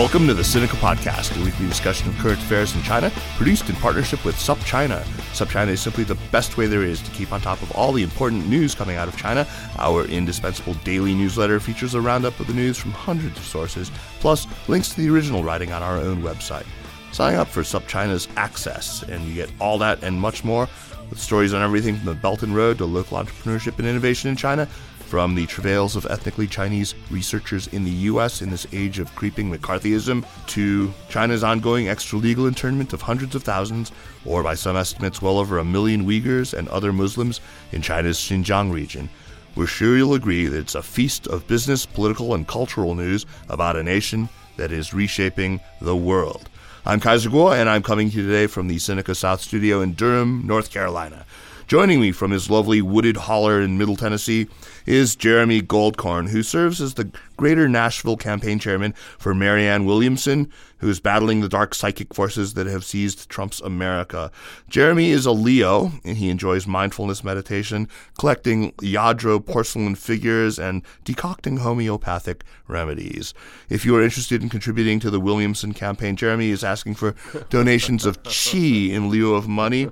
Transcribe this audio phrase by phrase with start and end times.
[0.00, 3.76] Welcome to the Sinica Podcast, a weekly discussion of current affairs in China, produced in
[3.76, 5.02] partnership with SupChina.
[5.34, 8.02] SupChina is simply the best way there is to keep on top of all the
[8.02, 9.46] important news coming out of China.
[9.78, 14.46] Our indispensable daily newsletter features a roundup of the news from hundreds of sources, plus
[14.68, 16.64] links to the original writing on our own website.
[17.12, 20.66] Sign up for SupChina's Access, and you get all that and much more,
[21.10, 24.36] with stories on everything from the Belt and Road to local entrepreneurship and innovation in
[24.36, 24.66] China
[25.10, 28.42] from the travails of ethnically Chinese researchers in the U.S.
[28.42, 33.90] in this age of creeping McCarthyism to China's ongoing extra-legal internment of hundreds of thousands,
[34.24, 37.40] or by some estimates, well over a million Uyghurs and other Muslims
[37.72, 39.10] in China's Xinjiang region.
[39.56, 43.74] We're sure you'll agree that it's a feast of business, political, and cultural news about
[43.74, 46.48] a nation that is reshaping the world.
[46.86, 49.94] I'm Kaiser Kuo, and I'm coming to you today from the Sinica South studio in
[49.94, 51.26] Durham, North Carolina.
[51.70, 54.48] Joining me from his lovely wooded holler in Middle Tennessee
[54.90, 60.88] is Jeremy Goldkorn, who serves as the Greater Nashville campaign chairman for Marianne Williamson, who
[60.88, 64.32] is battling the dark psychic forces that have seized Trump's America.
[64.68, 67.88] Jeremy is a Leo, and he enjoys mindfulness meditation,
[68.18, 73.32] collecting Lladro porcelain figures, and decocting homeopathic remedies.
[73.68, 77.14] If you are interested in contributing to the Williamson campaign, Jeremy is asking for
[77.48, 79.88] donations of chi in lieu of money.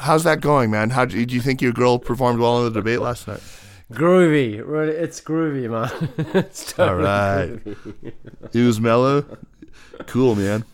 [0.00, 0.90] How's that going, man?
[0.90, 3.40] How do you think your girl performed well in the debate last night?
[3.92, 5.90] Groovy, really, it's groovy, man.
[6.34, 8.12] it's totally All right, groovy.
[8.52, 9.24] it was mellow.
[10.06, 10.64] Cool, man.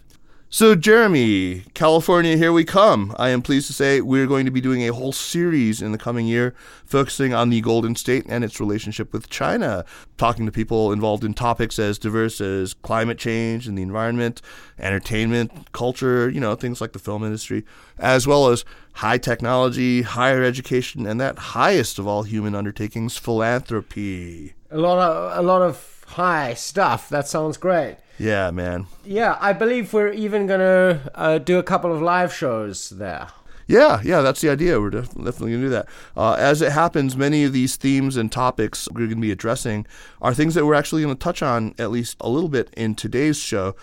[0.51, 3.15] So, Jeremy, California, here we come.
[3.19, 5.99] I am pleased to say we're going to be doing a whole series in the
[5.99, 6.55] coming year
[6.87, 9.85] focusing on the Golden State and its relationship with China,
[10.17, 14.41] talking to people involved in topics as diverse as climate change and the environment,
[14.79, 17.63] entertainment, culture, you know, things like the film industry,
[17.99, 24.55] as well as high technology, higher education, and that highest of all human undertakings, philanthropy.
[24.71, 27.09] A lot of a lot of high stuff.
[27.09, 27.97] That sounds great.
[28.19, 28.87] Yeah, man.
[29.05, 33.29] Yeah, I believe we're even going to uh, do a couple of live shows there.
[33.69, 34.81] Yeah, yeah, that's the idea.
[34.81, 35.89] We're def- definitely going to do that.
[36.17, 39.87] Uh, as it happens, many of these themes and topics we're going to be addressing
[40.23, 42.95] are things that we're actually going to touch on at least a little bit in
[42.95, 43.77] today's show.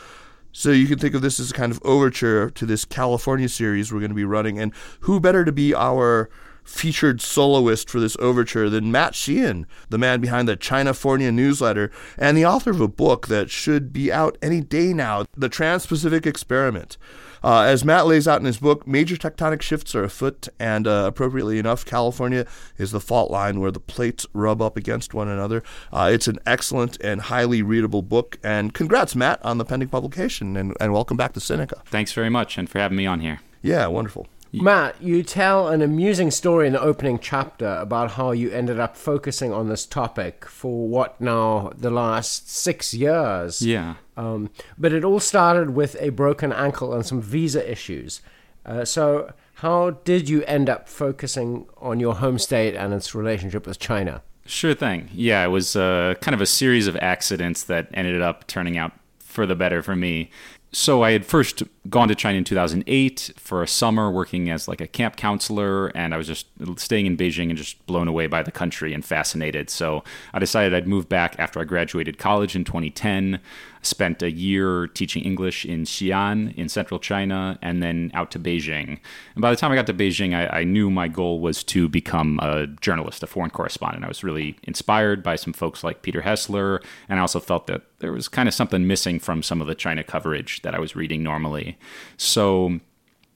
[0.51, 3.93] So you can think of this as a kind of overture to this California series
[3.93, 4.57] we're going to be running.
[4.57, 6.29] And who better to be our
[6.65, 12.35] featured soloist for this overture than Matt Sheehan, the man behind the Chinafornia newsletter and
[12.35, 16.25] the author of a book that should be out any day now, The Trans Pacific
[16.25, 16.97] Experiment.
[17.43, 21.03] Uh, as Matt lays out in his book, major tectonic shifts are afoot, and uh,
[21.05, 22.47] appropriately enough, California
[22.79, 25.61] is the fault line where the plates rub up against one another.
[25.93, 30.57] Uh, it's an excellent and highly readable book, and congrats, Matt, on the pending publication,
[30.57, 31.85] and, and welcome back to Sinica.
[31.85, 33.39] Thanks very much, and for having me on here.
[33.61, 34.27] Yeah, wonderful.
[34.61, 38.95] Matt, you tell an amusing story in the opening chapter about how you ended up
[38.95, 43.61] focusing on this topic for what now the last six years.
[43.61, 43.95] Yeah.
[44.17, 48.21] Um, but it all started with a broken ankle and some visa issues.
[48.65, 53.65] Uh, so, how did you end up focusing on your home state and its relationship
[53.67, 54.21] with China?
[54.45, 55.09] Sure thing.
[55.13, 58.91] Yeah, it was uh, kind of a series of accidents that ended up turning out
[59.19, 60.29] for the better for me
[60.75, 64.81] so I had first gone to China in 2008 for a summer working as like
[64.81, 68.43] a camp counselor and I was just staying in Beijing and just blown away by
[68.43, 69.69] the country and fascinated.
[69.69, 70.03] So
[70.33, 73.39] I decided I'd move back after I graduated college in 2010
[73.85, 78.99] spent a year teaching English in Xi'an in central China and then out to Beijing.
[79.35, 81.87] And by the time I got to Beijing, I, I, knew my goal was to
[81.87, 84.03] become a journalist, a foreign correspondent.
[84.03, 87.83] I was really inspired by some folks like Peter Hessler, and I also felt that
[87.99, 90.95] there was kind of something missing from some of the China coverage that I was
[90.95, 91.77] reading normally.
[92.17, 92.79] So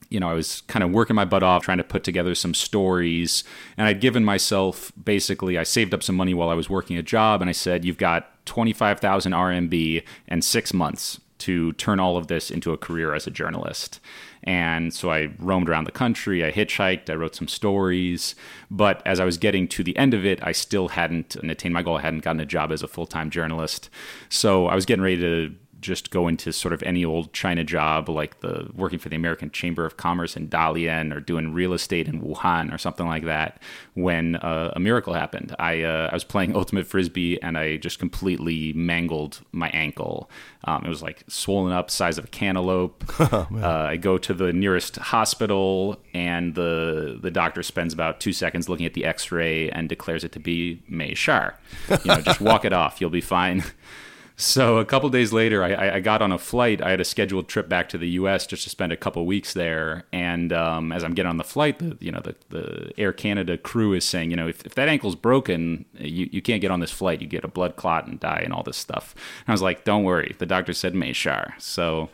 [0.10, 2.54] you know, I was kind of working my butt off trying to put together some
[2.54, 3.44] stories.
[3.78, 7.04] And I'd given myself basically, I saved up some money while I was working a
[7.04, 7.42] job.
[7.42, 12.52] And I said, You've got 25,000 RMB and six months to turn all of this
[12.52, 14.00] into a career as a journalist.
[14.44, 18.36] And so I roamed around the country, I hitchhiked, I wrote some stories.
[18.70, 21.82] But as I was getting to the end of it, I still hadn't attained my
[21.82, 21.98] goal.
[21.98, 23.90] I hadn't gotten a job as a full time journalist.
[24.28, 28.10] So I was getting ready to just go into sort of any old China job,
[28.10, 32.08] like the working for the American Chamber of Commerce in Dalian or doing real estate
[32.08, 33.62] in Wuhan or something like that.
[33.94, 38.00] When uh, a miracle happened, I uh, I was playing ultimate frisbee and I just
[38.00, 40.30] completely mangled my ankle.
[40.66, 43.04] Um, it was like swollen up, size of a cantaloupe.
[43.20, 48.68] uh, I go to the nearest hospital, and the the doctor spends about two seconds
[48.68, 51.58] looking at the X-ray and declares it to be Mei Shar.
[51.90, 53.64] You know, just walk it off, you'll be fine.
[54.39, 56.81] So a couple days later, I, I, got on a flight.
[56.81, 58.47] I had a scheduled trip back to the U.S.
[58.47, 60.06] just to spend a couple weeks there.
[60.13, 63.57] And um, as I'm getting on the flight, the you know the, the Air Canada
[63.57, 66.80] crew is saying, you know, if, if that ankle's broken, you, you can't get on
[66.80, 67.21] this flight.
[67.21, 69.13] You get a blood clot and die and all this stuff.
[69.45, 70.33] And I was like, don't worry.
[70.39, 71.56] The doctor said Mei Shar.
[71.57, 72.09] So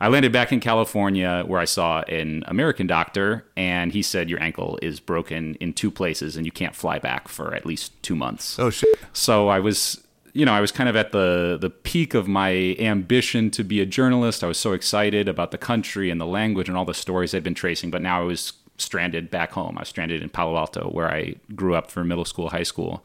[0.00, 4.42] I landed back in California where I saw an American doctor, and he said your
[4.42, 8.16] ankle is broken in two places, and you can't fly back for at least two
[8.16, 8.58] months.
[8.58, 8.98] Oh shit!
[9.12, 10.02] So I was
[10.38, 13.80] you know, I was kind of at the the peak of my ambition to be
[13.80, 14.44] a journalist.
[14.44, 17.42] I was so excited about the country and the language and all the stories I'd
[17.42, 19.76] been tracing, but now I was stranded back home.
[19.76, 23.04] I was stranded in Palo Alto, where I grew up for middle school, high school.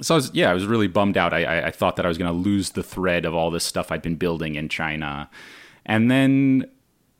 [0.00, 1.34] So I was, yeah, I was really bummed out.
[1.34, 3.64] I, I, I thought that I was going to lose the thread of all this
[3.64, 5.28] stuff I'd been building in China,
[5.84, 6.70] and then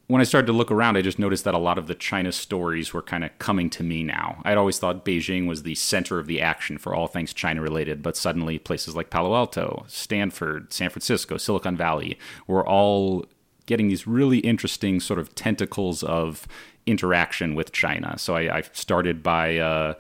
[0.09, 2.33] when I started to look around, I just noticed that a lot of the China
[2.33, 4.43] stories were kind of coming to me now.
[4.45, 8.03] I'd always thought Beijing was the center of the action for all things China related,
[8.03, 13.25] but suddenly places like Palo Alto, Stanford, San Francisco, Silicon Valley were all
[13.67, 16.47] getting these really interesting sort of tentacles of
[16.85, 18.19] interaction with China.
[18.19, 19.59] So I, I started by.
[19.59, 19.95] Uh,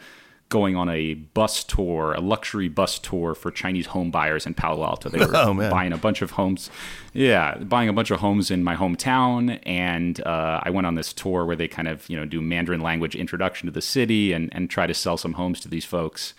[0.53, 4.85] going on a bus tour, a luxury bus tour for Chinese home buyers in Palo
[4.85, 5.09] Alto.
[5.09, 6.69] They were oh, buying a bunch of homes.
[7.15, 11.15] Yeah, buying a bunch of homes in my hometown, and uh, I went on this
[11.15, 14.51] tour where they kind of you know do Mandarin language introduction to the city and
[14.53, 16.35] and try to sell some homes to these folks.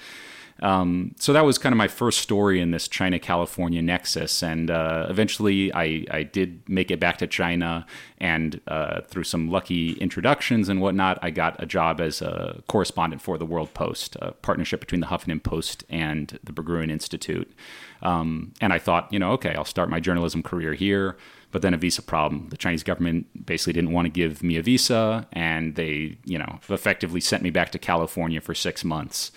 [0.61, 4.43] Um, so that was kind of my first story in this China California nexus.
[4.43, 7.85] And uh, eventually I, I, did make it back to China.
[8.19, 13.21] And uh, through some lucky introductions and whatnot, I got a job as a correspondent
[13.21, 17.51] for the World Post, a partnership between the Huffington Post and the Berggruen Institute.
[18.01, 21.17] Um, and I thought, you know, okay, I'll start my journalism career here.
[21.51, 22.49] But then a visa problem.
[22.49, 26.59] The Chinese government basically didn't want to give me a visa, and they, you know,
[26.67, 29.31] effectively sent me back to California for six months.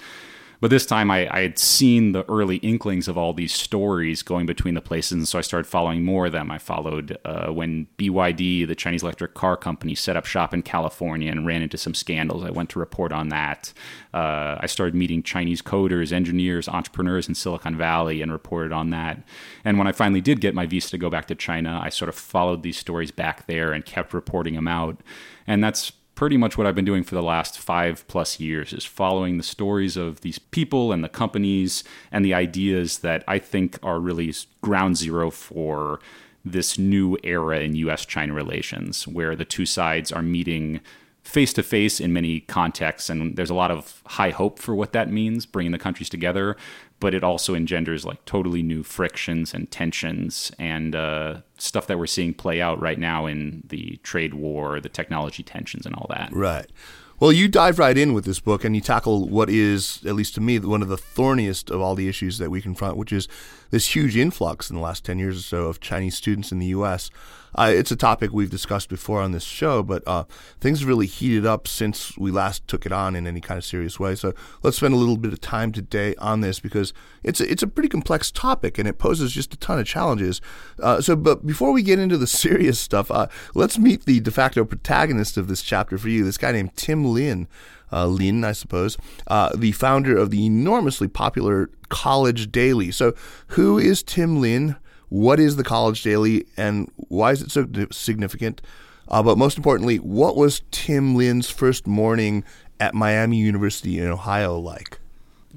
[0.67, 4.47] But this time I, I, had seen the early inklings of all these stories going
[4.47, 6.51] between the places, and so I started following more of them.
[6.51, 11.31] I followed uh, when BYD, the Chinese electric car company, set up shop in California
[11.31, 12.43] and ran into some scandals.
[12.43, 13.73] I went to report on that.
[14.13, 19.23] Uh, I started meeting Chinese coders, engineers, entrepreneurs in Silicon Valley and reported on that.
[19.65, 22.09] And when I finally did get my visa to go back to China, I sort
[22.09, 25.01] of followed these stories back there and kept reporting them out.
[25.47, 28.85] And that's pretty much what I've been doing for the last five plus years is
[28.85, 33.79] following the stories of these people and the companies and the ideas that I think
[33.83, 36.01] are really ground zero for
[36.45, 40.81] this new era in US China relations, where the two sides are meeting
[41.23, 43.11] face to face in many contexts.
[43.11, 46.57] And there's a lot of high hope for what that means, bringing the countries together
[46.99, 52.07] but it also engenders like totally new frictions and tensions and uh, stuff that we're
[52.07, 56.33] seeing play out right now in the trade war, the technology tensions, and all that.
[56.33, 56.71] Right.
[57.19, 60.35] Well, you dive right in with this book and you tackle what is, at least
[60.35, 63.27] to me, one of the thorniest of all the issues that we confront, which is
[63.71, 66.67] this huge influx in the last 10 years or so of Chinese students in the
[66.67, 67.11] U.S.
[67.57, 70.25] Uh, it's a topic we've discussed before on this show, but uh,
[70.61, 73.65] things have really heated up since we last took it on in any kind of
[73.65, 74.15] serious way.
[74.15, 76.93] So let's spend a little bit of time today on this because
[77.23, 80.41] it's a, it's a pretty complex topic and it poses just a ton of challenges.
[80.83, 84.31] Uh, so, but before we get into the serious stuff, uh, let's meet the de
[84.31, 87.49] facto protagonist of this chapter for you, this guy named Tim Lin.
[87.93, 92.91] Uh, Lin, I suppose, uh, the founder of the enormously popular College Daily.
[92.91, 93.15] So,
[93.49, 94.75] who is Tim Lin?
[95.09, 98.61] What is the College Daily and why is it so significant?
[99.09, 102.45] Uh, but most importantly, what was Tim Lin's first morning
[102.81, 104.99] at Miami University in Ohio like?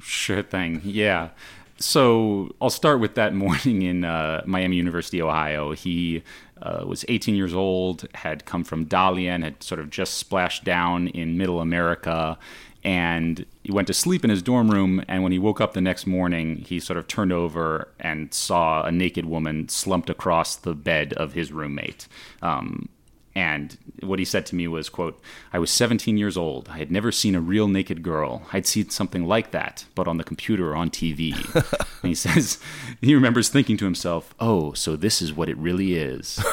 [0.01, 0.81] Sure thing.
[0.83, 1.29] Yeah.
[1.77, 5.71] So I'll start with that morning in uh, Miami University, Ohio.
[5.71, 6.23] He
[6.61, 11.07] uh, was 18 years old, had come from Dalian, had sort of just splashed down
[11.07, 12.37] in middle America,
[12.83, 15.81] and he went to sleep in his dorm room and when he woke up the
[15.81, 20.73] next morning he sort of turned over and saw a naked woman slumped across the
[20.73, 22.07] bed of his roommate.
[22.41, 22.89] Um,
[23.35, 25.21] and what he said to me was quote
[25.53, 26.69] i was 17 years old.
[26.69, 28.43] I had never seen a real naked girl.
[28.53, 31.33] I'd seen something like that but on the computer or on tv
[32.03, 32.59] and he says
[33.01, 36.43] he remembers thinking to himself oh so this is what it really is.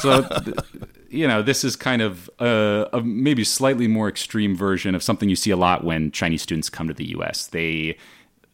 [0.00, 0.28] So
[1.12, 5.28] you know, this is kind of a, a, maybe slightly more extreme version of something
[5.28, 7.46] you see a lot when Chinese students come to the U.S.
[7.46, 7.98] They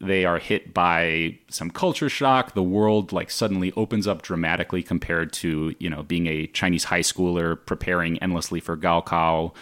[0.00, 2.54] they are hit by some culture shock.
[2.54, 7.00] The world like suddenly opens up dramatically compared to you know being a Chinese high
[7.00, 9.54] schooler preparing endlessly for Gaokao.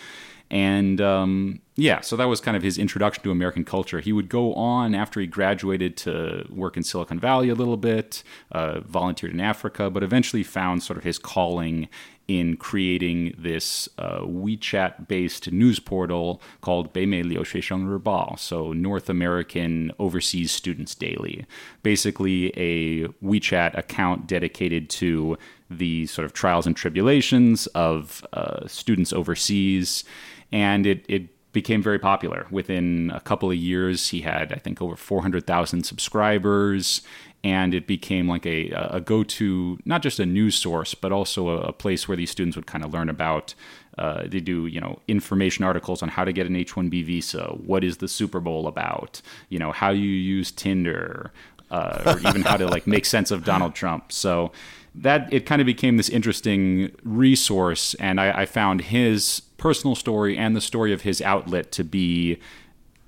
[0.49, 4.01] And um, yeah, so that was kind of his introduction to American culture.
[4.01, 8.23] He would go on after he graduated to work in Silicon Valley a little bit,
[8.53, 11.89] uh, volunteered in Africa, but eventually found sort of his calling
[12.29, 20.51] in creating this uh, WeChat based news portal called Beimei Liuxuesheng so North American Overseas
[20.51, 21.47] Students Daily.
[21.83, 25.39] Basically, a WeChat account dedicated to
[25.71, 30.05] the sort of trials and tribulations of uh, students overseas.
[30.53, 32.47] And it, it became very popular.
[32.51, 37.01] Within a couple of years, he had, I think, over 400,000 subscribers,
[37.47, 41.49] and it became like a, a go to, not just a news source, but also
[41.49, 43.55] a, a place where these students would kind of learn about.
[43.97, 47.45] Uh, they do, you know, information articles on how to get an H-1B visa.
[47.65, 49.23] What is the Super Bowl about?
[49.49, 51.31] You know, how you use Tinder,
[51.71, 54.11] uh, or even how to like make sense of Donald Trump.
[54.11, 54.51] So
[54.97, 60.37] that it kind of became this interesting resource, and I, I found his personal story
[60.37, 62.39] and the story of his outlet to be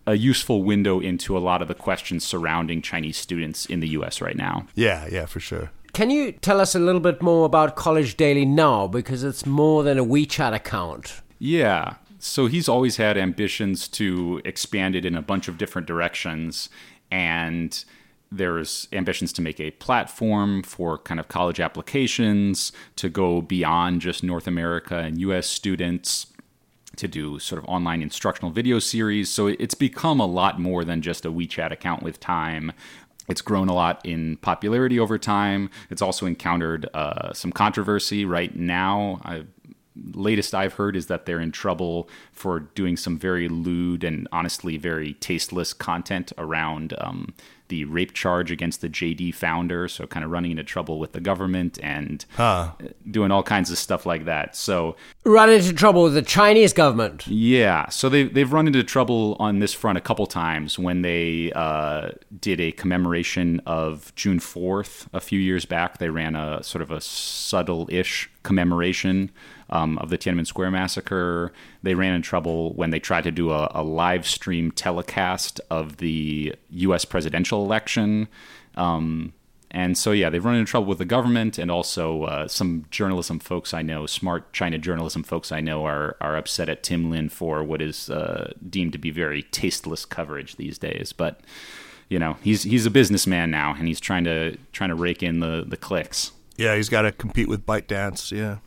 [0.08, 4.22] a useful window into a lot of the questions surrounding Chinese students in the US
[4.22, 4.66] right now.
[4.74, 5.70] Yeah, yeah, for sure.
[5.92, 8.86] Can you tell us a little bit more about College Daily now?
[8.86, 11.20] Because it's more than a WeChat account.
[11.38, 11.96] Yeah.
[12.18, 16.70] So he's always had ambitions to expand it in a bunch of different directions.
[17.10, 17.84] And
[18.32, 24.24] there's ambitions to make a platform for kind of college applications, to go beyond just
[24.24, 26.26] North America and US students
[26.98, 29.30] to do sort of online instructional video series.
[29.30, 32.72] So it's become a lot more than just a WeChat account with time.
[33.28, 35.70] It's grown a lot in popularity over time.
[35.90, 39.20] It's also encountered uh, some controversy right now.
[39.22, 39.48] I've,
[40.14, 44.76] latest I've heard is that they're in trouble for doing some very lewd and honestly
[44.76, 47.34] very tasteless content around um,
[47.68, 51.20] the rape charge against the JD founder, so kind of running into trouble with the
[51.20, 52.72] government and huh.
[53.10, 54.56] doing all kinds of stuff like that.
[54.56, 57.26] So run into trouble with the Chinese government.
[57.26, 61.52] Yeah, so they they've run into trouble on this front a couple times when they
[61.54, 65.98] uh, did a commemoration of June fourth a few years back.
[65.98, 69.30] They ran a sort of a subtle-ish commemoration
[69.70, 71.52] um, of the Tiananmen Square massacre.
[71.82, 75.98] They ran in trouble when they tried to do a, a live stream telecast of
[75.98, 77.04] the U.S.
[77.04, 78.28] presidential election.
[78.76, 79.32] Um,
[79.70, 83.38] and so, yeah, they've run into trouble with the government, and also uh, some journalism
[83.38, 87.28] folks I know, smart China journalism folks I know, are are upset at Tim Lin
[87.28, 91.12] for what is uh, deemed to be very tasteless coverage these days.
[91.12, 91.40] But
[92.08, 95.40] you know, he's he's a businessman now, and he's trying to trying to rake in
[95.40, 96.32] the the clicks.
[96.56, 98.32] Yeah, he's got to compete with ByteDance.
[98.32, 98.58] Yeah.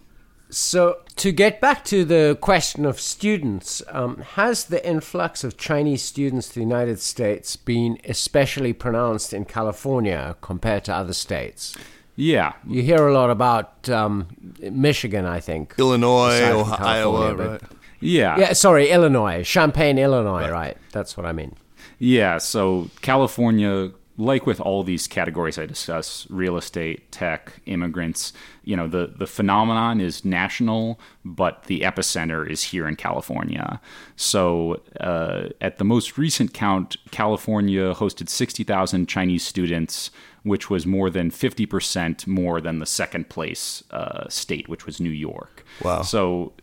[0.53, 6.03] So, to get back to the question of students, um, has the influx of Chinese
[6.03, 11.73] students to the United States been especially pronounced in California compared to other states?
[12.17, 12.51] Yeah.
[12.67, 14.27] You hear a lot about um,
[14.59, 15.75] Michigan, I think.
[15.77, 16.37] Illinois,
[16.79, 17.61] Iowa, right?
[18.01, 18.37] Yeah.
[18.37, 19.43] Yeah, sorry, Illinois.
[19.43, 20.51] Champaign, Illinois, right.
[20.51, 20.77] right.
[20.91, 21.55] That's what I mean.
[21.97, 23.91] Yeah, so California
[24.21, 29.25] like with all these categories I discuss, real estate, tech, immigrants, you know, the, the
[29.25, 33.81] phenomenon is national, but the epicenter is here in California.
[34.15, 40.11] So uh, at the most recent count, California hosted 60,000 Chinese students,
[40.43, 45.09] which was more than 50% more than the second place uh, state, which was New
[45.09, 45.65] York.
[45.83, 46.03] Wow.
[46.03, 46.53] So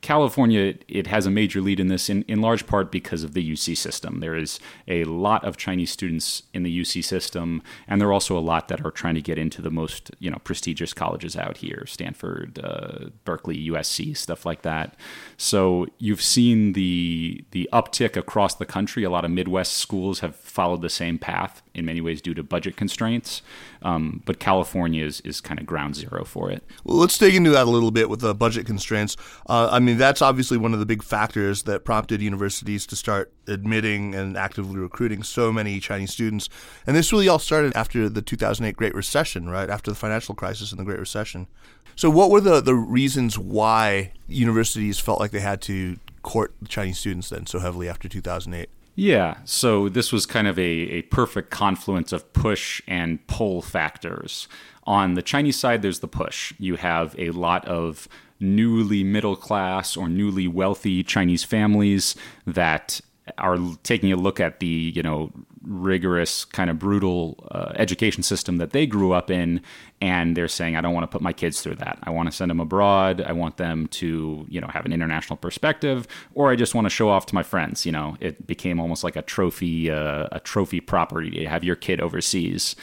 [0.00, 3.52] California, it has a major lead in this in, in large part because of the
[3.52, 4.20] UC system.
[4.20, 8.38] There is a lot of Chinese students in the UC system, and there are also
[8.38, 11.58] a lot that are trying to get into the most you know prestigious colleges out
[11.58, 14.96] here, Stanford, uh, Berkeley, USC, stuff like that.
[15.36, 19.04] So you've seen the the uptick across the country.
[19.04, 22.42] A lot of Midwest schools have followed the same path in many ways due to
[22.42, 23.42] budget constraints.
[23.82, 26.64] Um, but California is, is kind of ground zero for it.
[26.82, 29.16] Well, let's dig into that a little bit with the budget constraints.
[29.48, 33.32] Uh, I mean, that's obviously one of the big factors that prompted universities to start
[33.46, 36.48] admitting and actively recruiting so many Chinese students.
[36.86, 39.70] And this really all started after the 2008 Great Recession, right?
[39.70, 41.46] After the financial crisis and the Great Recession.
[41.94, 46.98] So, what were the, the reasons why universities felt like they had to court Chinese
[46.98, 48.68] students then so heavily after 2008?
[48.96, 54.48] Yeah, so this was kind of a, a perfect confluence of push and pull factors.
[54.84, 56.54] On the Chinese side, there's the push.
[56.58, 58.08] You have a lot of
[58.40, 62.14] newly middle class or newly wealthy Chinese families
[62.46, 63.00] that
[63.38, 65.32] are taking a look at the you know
[65.66, 69.60] rigorous kind of brutal uh, education system that they grew up in
[70.00, 71.98] and they're saying, I don't want to put my kids through that.
[72.02, 73.20] I want to send them abroad.
[73.20, 76.90] I want them to, you know, have an international perspective, or I just want to
[76.90, 77.84] show off to my friends.
[77.84, 81.76] You know, it became almost like a trophy, uh, a trophy property to have your
[81.76, 82.76] kid overseas.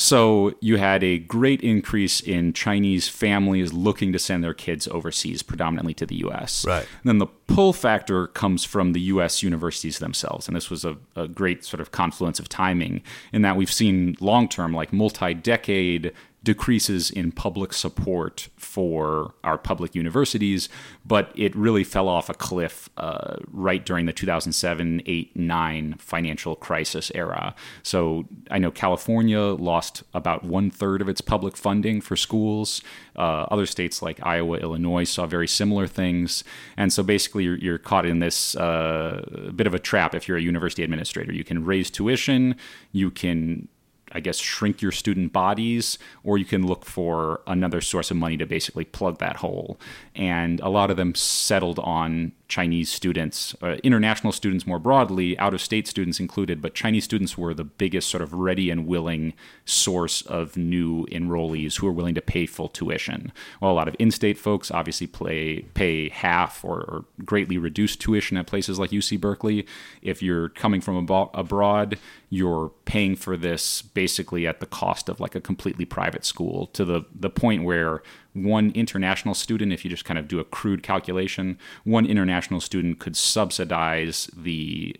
[0.00, 5.42] So you had a great increase in Chinese families looking to send their kids overseas,
[5.42, 6.64] predominantly to the U.S.
[6.66, 6.86] Right.
[7.02, 9.42] And then the pull factor comes from the U.S.
[9.42, 13.56] universities themselves, and this was a, a great sort of confluence of timing in that
[13.56, 20.70] we've seen long term, like multi-decade decreases in public support for our public universities,
[21.04, 26.56] but it really fell off a cliff uh, right during the 2007, 8, 9 financial
[26.56, 27.54] crisis era.
[27.82, 32.80] So I know California lost about one third of its public funding for schools.
[33.16, 36.42] Uh, other states like Iowa, Illinois saw very similar things.
[36.76, 40.38] And so basically, you're, you're caught in this uh, bit of a trap if you're
[40.38, 41.32] a university administrator.
[41.32, 42.56] You can raise tuition,
[42.92, 43.68] you can
[44.12, 48.36] I guess, shrink your student bodies, or you can look for another source of money
[48.36, 49.78] to basically plug that hole.
[50.14, 55.54] And a lot of them settled on Chinese students, uh, international students more broadly, out
[55.54, 59.32] of state students included, but Chinese students were the biggest sort of ready and willing
[59.64, 63.32] source of new enrollees who are willing to pay full tuition.
[63.60, 68.00] While a lot of in state folks obviously play, pay half or, or, greatly reduced
[68.00, 69.66] tuition at places like UC Berkeley.
[70.02, 75.20] If you're coming from ab- abroad, you're paying for this basically at the cost of
[75.20, 79.90] like a completely private school to the, the point where one international student, if you
[79.90, 84.96] just kind of do a crude calculation, one international student could subsidize the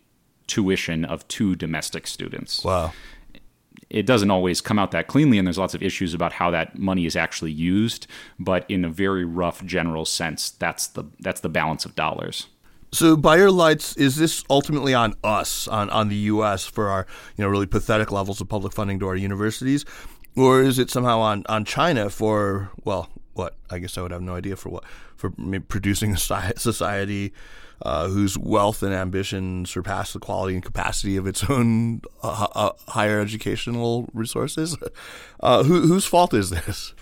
[0.47, 2.65] tuition of two domestic students.
[2.65, 2.93] Wow.
[3.89, 6.79] It doesn't always come out that cleanly, and there's lots of issues about how that
[6.79, 8.07] money is actually used.
[8.39, 12.47] But in a very rough, general sense, that's the that's the balance of dollars.
[12.93, 16.67] So, by your lights, is this ultimately on us, on, on the U.S.
[16.67, 17.07] for our
[17.37, 19.85] you know really pathetic levels of public funding to our universities,
[20.37, 23.09] or is it somehow on, on China for well,
[23.41, 24.85] what I guess I would have no idea for what
[25.17, 25.31] for
[25.69, 27.33] producing a society
[27.83, 32.73] uh, whose wealth and ambition surpass the quality and capacity of its own uh, uh,
[32.89, 34.77] higher educational resources.
[35.43, 36.93] Uh, who, whose fault is this?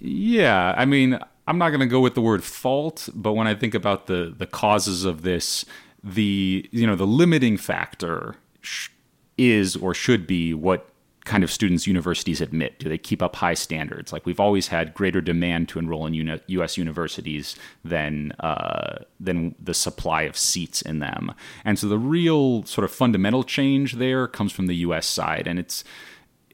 [0.00, 3.54] Yeah, I mean, I'm not going to go with the word fault, but when I
[3.54, 5.64] think about the the causes of this,
[6.04, 8.90] the you know the limiting factor sh-
[9.38, 10.89] is or should be what
[11.30, 12.80] kind of students universities admit?
[12.80, 14.12] Do they keep up high standards?
[14.12, 16.76] Like we've always had greater demand to enroll in uni- U.S.
[16.76, 21.32] universities than uh, than the supply of seats in them,
[21.64, 25.06] and so the real sort of fundamental change there comes from the U.S.
[25.06, 25.84] side, and it's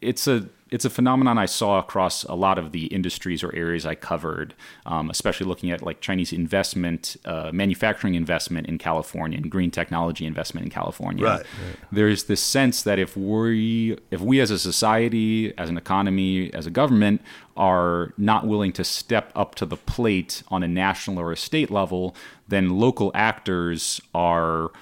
[0.03, 3.87] it's a it's a phenomenon I saw across a lot of the industries or areas
[3.87, 9.49] I covered, um, especially looking at like Chinese investment, uh, manufacturing investment in California and
[9.49, 11.25] green technology investment in California.
[11.25, 11.77] Right, right.
[11.93, 16.67] There's this sense that if we, if we as a society, as an economy, as
[16.67, 17.21] a government,
[17.57, 21.71] are not willing to step up to the plate on a national or a state
[21.71, 22.15] level,
[22.49, 24.73] then local actors are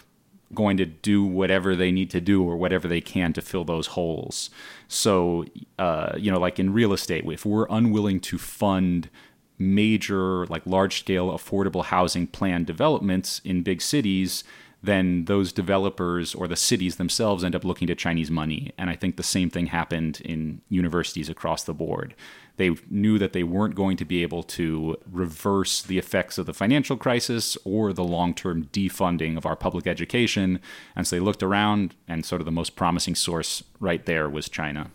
[0.55, 3.88] going to do whatever they need to do or whatever they can to fill those
[3.88, 4.51] holes.
[4.94, 5.44] So,
[5.78, 9.11] uh, you know, like in real estate, if we're unwilling to fund
[9.59, 14.44] major, like large scale affordable housing plan developments in big cities,
[14.83, 18.72] then those developers or the cities themselves end up looking to Chinese money.
[18.78, 22.14] And I think the same thing happened in universities across the board.
[22.56, 26.54] They knew that they weren't going to be able to reverse the effects of the
[26.54, 30.60] financial crisis or the long term defunding of our public education.
[30.94, 34.48] And so they looked around, and sort of the most promising source right there was
[34.48, 34.90] China.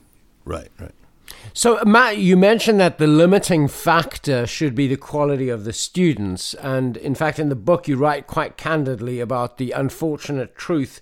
[0.45, 0.93] Right, right.
[1.53, 6.53] So, Matt, you mentioned that the limiting factor should be the quality of the students.
[6.55, 11.01] And in fact, in the book, you write quite candidly about the unfortunate truth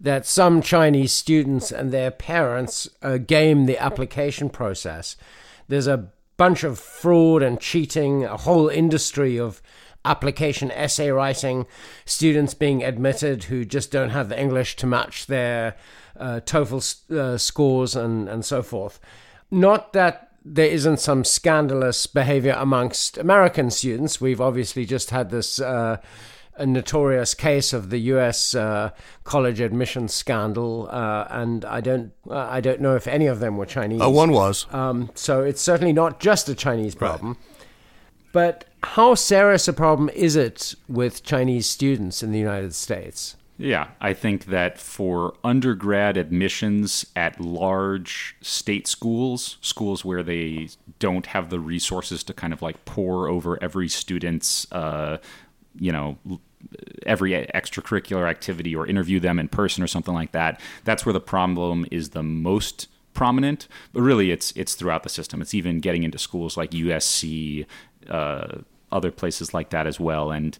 [0.00, 5.16] that some Chinese students and their parents uh, game the application process.
[5.68, 9.62] There's a bunch of fraud and cheating, a whole industry of
[10.04, 11.66] application essay writing,
[12.04, 15.76] students being admitted who just don't have the English to match their
[16.18, 19.00] uh, TOEFL uh, scores and, and so forth.
[19.50, 24.20] Not that there isn't some scandalous behavior amongst American students.
[24.20, 25.96] We've obviously just had this uh,
[26.58, 28.54] a notorious case of the U.S.
[28.54, 28.90] Uh,
[29.24, 33.56] college admission scandal, uh, and I don't uh, I don't know if any of them
[33.56, 34.00] were Chinese.
[34.00, 34.66] Uh, one was.
[34.72, 37.32] Um, so it's certainly not just a Chinese problem.
[37.32, 37.66] Right.
[38.32, 43.36] But how serious a problem is it with Chinese students in the United States?
[43.58, 51.26] Yeah, I think that for undergrad admissions at large state schools, schools where they don't
[51.26, 55.16] have the resources to kind of like pour over every student's, uh,
[55.78, 56.18] you know,
[57.04, 61.20] every extracurricular activity or interview them in person or something like that, that's where the
[61.20, 65.40] problem is the most prominent, but really it's it's throughout the system.
[65.40, 67.66] It's even getting into schools like USC,
[68.08, 68.58] uh,
[68.92, 70.30] other places like that as well.
[70.30, 70.56] And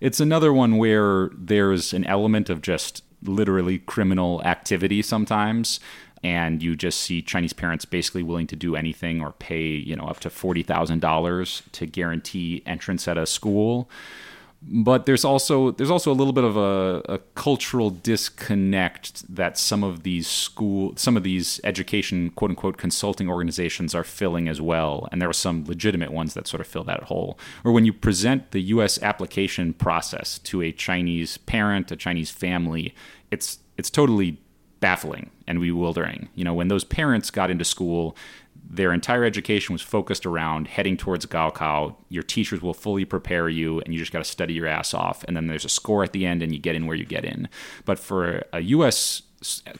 [0.00, 5.78] it's another one where there's an element of just literally criminal activity sometimes
[6.22, 10.04] and you just see Chinese parents basically willing to do anything or pay, you know,
[10.04, 13.88] up to forty thousand dollars to guarantee entrance at a school.
[14.62, 19.82] But there's also there's also a little bit of a, a, cultural disconnect that some
[19.82, 25.08] of these school some of these education quote unquote consulting organizations are filling as well,
[25.10, 27.38] and there are some legitimate ones that sort of fill that hole.
[27.64, 29.02] Or when you present the U.S.
[29.02, 32.94] application process to a Chinese parent, a Chinese family,
[33.30, 34.36] it's it's totally
[34.80, 36.28] baffling and bewildering.
[36.34, 38.14] You know, when those parents got into school,
[38.72, 41.96] their entire education was focused around heading towards Gaokao.
[42.08, 45.24] Your teachers will fully prepare you, and you just got to study your ass off.
[45.24, 47.24] And then there's a score at the end, and you get in where you get
[47.24, 47.48] in.
[47.84, 49.22] But for a U.S.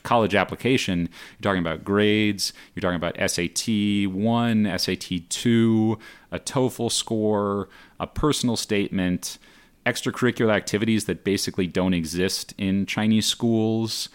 [0.02, 5.98] college application, you're talking about grades, you're talking about SAT 1, SAT 2,
[6.32, 7.68] a TOEFL score,
[8.00, 9.38] a personal statement,
[9.86, 14.08] extracurricular activities that basically don't exist in Chinese schools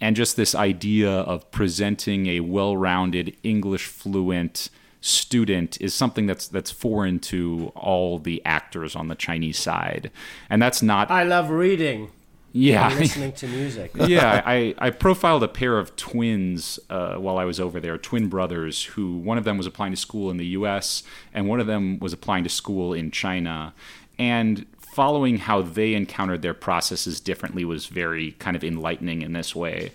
[0.00, 6.70] and just this idea of presenting a well-rounded English fluent student is something that's that's
[6.70, 10.10] foreign to all the actors on the Chinese side,
[10.50, 11.10] and that's not.
[11.10, 12.10] I love reading.
[12.52, 13.92] Yeah, listening to music.
[14.06, 18.28] yeah, I, I profiled a pair of twins uh, while I was over there, twin
[18.28, 21.02] brothers, who one of them was applying to school in the U.S.
[21.34, 23.74] and one of them was applying to school in China,
[24.18, 24.66] and
[24.98, 29.92] following how they encountered their processes differently was very kind of enlightening in this way.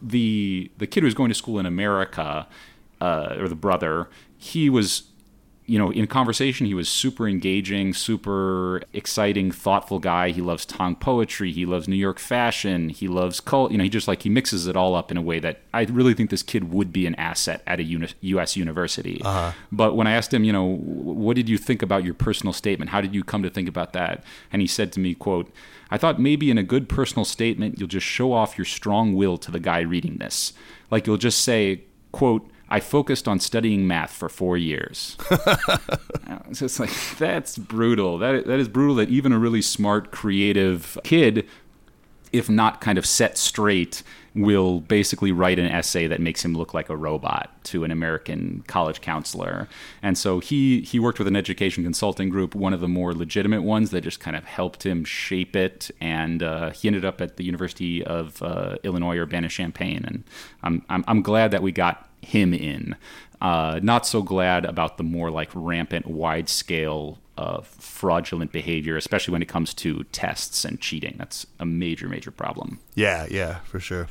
[0.00, 2.46] The the kid who was going to school in America,
[3.00, 5.08] uh, or the brother, he was
[5.66, 10.28] you know, in conversation, he was super engaging, super exciting, thoughtful guy.
[10.28, 11.52] He loves Tang poetry.
[11.52, 12.90] He loves New York fashion.
[12.90, 13.72] He loves cult.
[13.72, 15.84] You know, he just like he mixes it all up in a way that I
[15.84, 18.56] really think this kid would be an asset at a uni- U.S.
[18.56, 19.22] university.
[19.24, 19.52] Uh-huh.
[19.72, 22.90] But when I asked him, you know, what did you think about your personal statement?
[22.90, 24.22] How did you come to think about that?
[24.52, 25.50] And he said to me, "quote
[25.90, 29.38] I thought maybe in a good personal statement, you'll just show off your strong will
[29.38, 30.52] to the guy reading this.
[30.90, 35.16] Like you'll just say, quote." I focused on studying math for four years.
[36.48, 38.18] it's just like that's brutal.
[38.18, 38.96] That that is brutal.
[38.96, 41.46] That even a really smart, creative kid,
[42.32, 44.02] if not kind of set straight,
[44.34, 48.64] will basically write an essay that makes him look like a robot to an American
[48.66, 49.68] college counselor.
[50.02, 53.62] And so he he worked with an education consulting group, one of the more legitimate
[53.62, 55.90] ones that just kind of helped him shape it.
[56.00, 60.04] And uh, he ended up at the University of uh, Illinois Urbana Champaign.
[60.06, 60.24] And
[60.62, 62.96] I'm, I'm I'm glad that we got him in.
[63.40, 69.32] Uh, not so glad about the more like rampant, wide scale uh, fraudulent behavior, especially
[69.32, 71.16] when it comes to tests and cheating.
[71.18, 72.80] That's a major, major problem.
[72.94, 74.08] Yeah, yeah, for sure.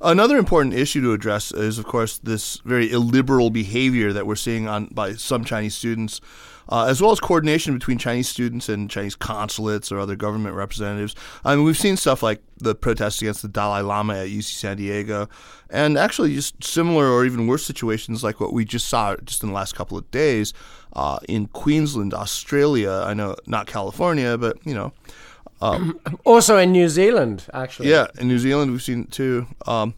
[0.00, 4.68] Another important issue to address is, of course, this very illiberal behavior that we're seeing
[4.68, 6.20] on by some Chinese students
[6.68, 11.14] uh, as well as coordination between Chinese students and Chinese consulates or other government representatives.
[11.44, 14.76] I mean, we've seen stuff like the protests against the Dalai Lama at UC San
[14.76, 15.28] Diego,
[15.70, 19.50] and actually just similar or even worse situations like what we just saw just in
[19.50, 20.52] the last couple of days
[20.94, 23.02] uh, in Queensland, Australia.
[23.06, 24.92] I know not California, but you know.
[25.60, 27.88] Um, also in New Zealand, actually.
[27.88, 29.46] Yeah, in New Zealand we've seen it too.
[29.66, 29.94] Um,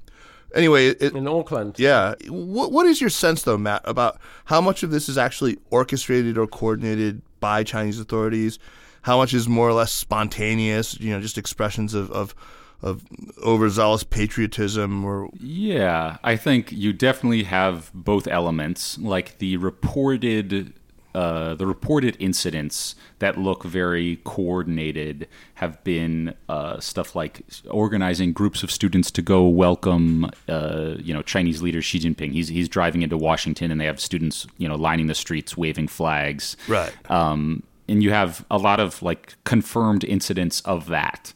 [0.54, 1.78] anyway, it, in Auckland.
[1.78, 2.14] Yeah.
[2.28, 6.38] What What is your sense, though, Matt, about how much of this is actually orchestrated
[6.38, 8.58] or coordinated by Chinese authorities?
[9.02, 10.98] How much is more or less spontaneous?
[11.00, 12.34] You know, just expressions of of,
[12.82, 13.04] of
[13.44, 20.72] overzealous patriotism or yeah i think you definitely have both elements like the reported
[21.14, 28.62] uh, the reported incidents that look very coordinated have been uh, stuff like organizing groups
[28.62, 32.32] of students to go welcome, uh, you know, Chinese leader Xi Jinping.
[32.32, 35.88] He's he's driving into Washington, and they have students, you know, lining the streets, waving
[35.88, 36.56] flags.
[36.68, 36.92] Right.
[37.10, 41.32] Um, and you have a lot of like confirmed incidents of that.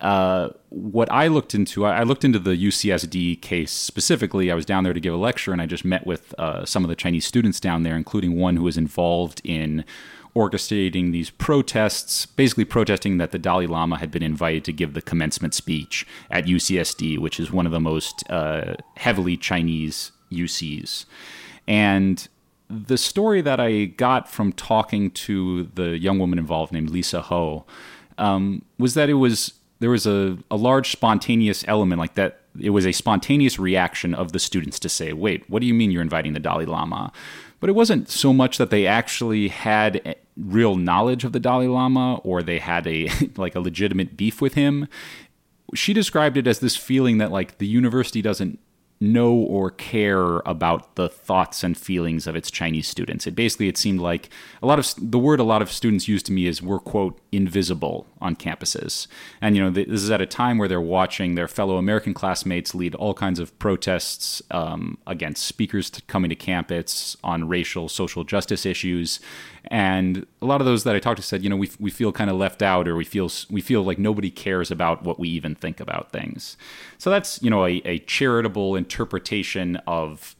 [0.00, 4.50] Uh, what I looked into, I looked into the UCSD case specifically.
[4.50, 6.84] I was down there to give a lecture, and I just met with uh, some
[6.84, 9.84] of the Chinese students down there, including one who was involved in
[10.36, 15.02] orchestrating these protests, basically protesting that the Dalai Lama had been invited to give the
[15.02, 21.06] commencement speech at UCSD, which is one of the most uh, heavily Chinese UCs.
[21.66, 22.28] And
[22.70, 27.64] the story that I got from talking to the young woman involved named Lisa Ho
[28.16, 32.70] um, was that it was there was a, a large spontaneous element like that it
[32.70, 36.02] was a spontaneous reaction of the students to say wait what do you mean you're
[36.02, 37.12] inviting the dalai lama?
[37.60, 41.66] But it wasn't so much that they actually had eh, real knowledge of the dalai
[41.66, 44.88] lama or they had a like a legitimate beef with him.
[45.74, 48.58] She described it as this feeling that like the university doesn't
[49.00, 53.26] know or care about the thoughts and feelings of its Chinese students.
[53.26, 54.28] It basically it seemed like
[54.60, 57.18] a lot of the word a lot of students use to me is we're quote
[57.30, 59.06] invisible on campuses.
[59.40, 62.74] And you know this is at a time where they're watching their fellow American classmates
[62.74, 68.66] lead all kinds of protests um, against speakers coming to campus on racial social justice
[68.66, 69.20] issues.
[69.70, 72.10] And a lot of those that I talked to said, you know, we, we feel
[72.10, 75.28] kind of left out, or we feel we feel like nobody cares about what we
[75.28, 76.56] even think about things.
[76.96, 80.34] So that's you know a, a charitable interpretation of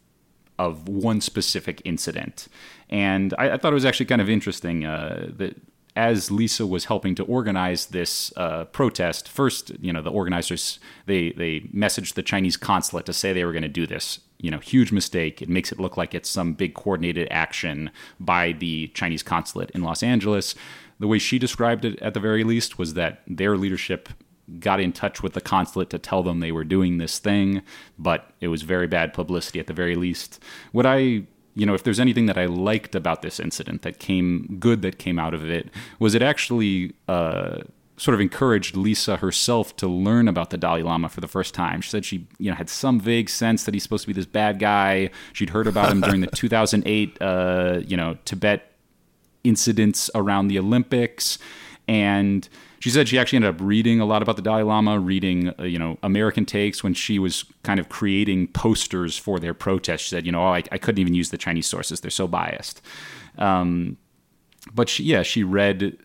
[0.58, 2.48] of one specific incident.
[2.88, 5.56] And I, I thought it was actually kind of interesting uh, that
[5.94, 11.32] as Lisa was helping to organize this uh, protest, first, you know, the organizers they
[11.32, 14.20] they messaged the Chinese consulate to say they were going to do this.
[14.38, 15.42] You know, huge mistake.
[15.42, 19.82] It makes it look like it's some big coordinated action by the Chinese consulate in
[19.82, 20.54] Los Angeles.
[21.00, 24.08] The way she described it, at the very least, was that their leadership
[24.60, 27.62] got in touch with the consulate to tell them they were doing this thing,
[27.98, 30.42] but it was very bad publicity at the very least.
[30.72, 31.24] What I
[31.58, 34.98] you know, if there's anything that I liked about this incident that came good that
[34.98, 37.62] came out of it, was it actually uh,
[37.98, 41.80] sort of encouraged Lisa herself to learn about the Dalai Lama for the first time.
[41.80, 44.26] She said she, you know, had some vague sense that he's supposed to be this
[44.26, 45.10] bad guy.
[45.32, 48.72] She'd heard about him during the 2008, uh, you know, Tibet
[49.42, 51.38] incidents around the Olympics,
[51.88, 52.48] and
[52.80, 55.64] she said she actually ended up reading a lot about the Dalai Lama, reading uh,
[55.64, 60.04] you know American takes when she was kind of creating posters for their protest.
[60.04, 62.28] She said, you know, oh, I, I couldn't even use the Chinese sources; they're so
[62.28, 62.80] biased.
[63.38, 63.96] Um,
[64.72, 65.98] but she, yeah, she read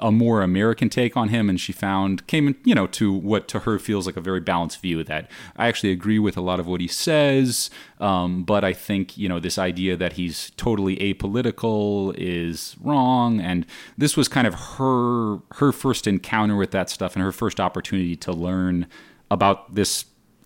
[0.00, 3.60] a more American take on him, and she found came you know to what to
[3.60, 5.30] her feels like a very balanced view that.
[5.56, 7.70] I actually agree with a lot of what he says,
[8.00, 13.66] um, but I think you know this idea that he's totally apolitical is wrong, and
[13.98, 18.16] this was kind of her her first encounter with that stuff and her first opportunity
[18.16, 18.86] to learn
[19.30, 20.04] about this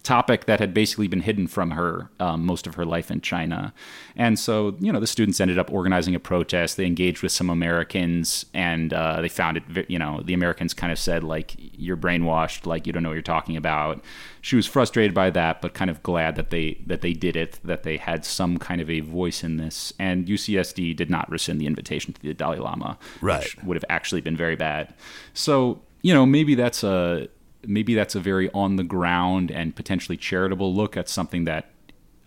[0.09, 3.75] topic that had basically been hidden from her um, most of her life in China.
[4.17, 6.79] And so, you know, the students ended up organizing a protest.
[6.79, 9.91] They engaged with some Americans, and uh, they found it.
[9.91, 12.65] You know, the Americans kind of said like, "You're brainwashed.
[12.65, 14.03] Like, you don't know what you're talking about."
[14.41, 17.61] She was frustrated by that, but kind of glad that they that they did it,
[17.63, 19.93] that they had some kind of a voice in this.
[19.99, 23.43] And UCSD did not rescind the invitation to the Dalai Lama, right.
[23.43, 24.95] which would have actually been very bad.
[25.35, 27.29] So, you know, maybe that's a
[27.67, 31.71] maybe that's a very on the ground and potentially charitable look at something that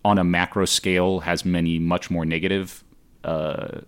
[0.03, 2.83] on a macro scale has many much more negative
[3.23, 3.81] uh,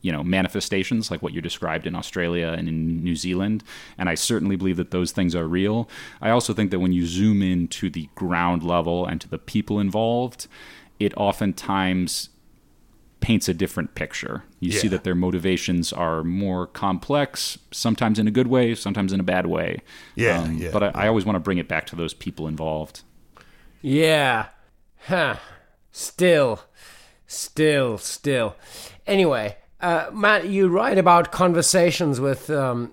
[0.00, 3.64] you know manifestations like what you described in Australia and in New Zealand.
[3.96, 5.88] And I certainly believe that those things are real.
[6.20, 9.38] I also think that when you zoom in to the ground level and to the
[9.38, 10.46] people involved
[11.00, 12.30] it oftentimes
[13.24, 14.44] paints a different picture.
[14.60, 14.80] You yeah.
[14.80, 19.22] see that their motivations are more complex, sometimes in a good way, sometimes in a
[19.22, 19.80] bad way.
[20.14, 20.92] Yeah, um, yeah But I, yeah.
[20.94, 23.00] I, always want to bring it back to those people involved.
[23.80, 24.48] Yeah.
[25.06, 25.36] Huh.
[25.90, 26.60] Still.
[27.26, 28.56] Still, still.
[29.06, 32.92] Anyway, uh, Matt, you write about conversations with um,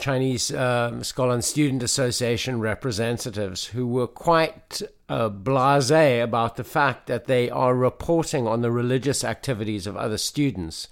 [0.00, 7.08] Chinese uh, Scholar and Student Association representatives who were quite uh, blase about the fact
[7.08, 10.86] that they are reporting on the religious activities of other students,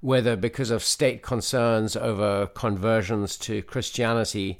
[0.00, 4.58] whether because of state concerns over conversions to Christianity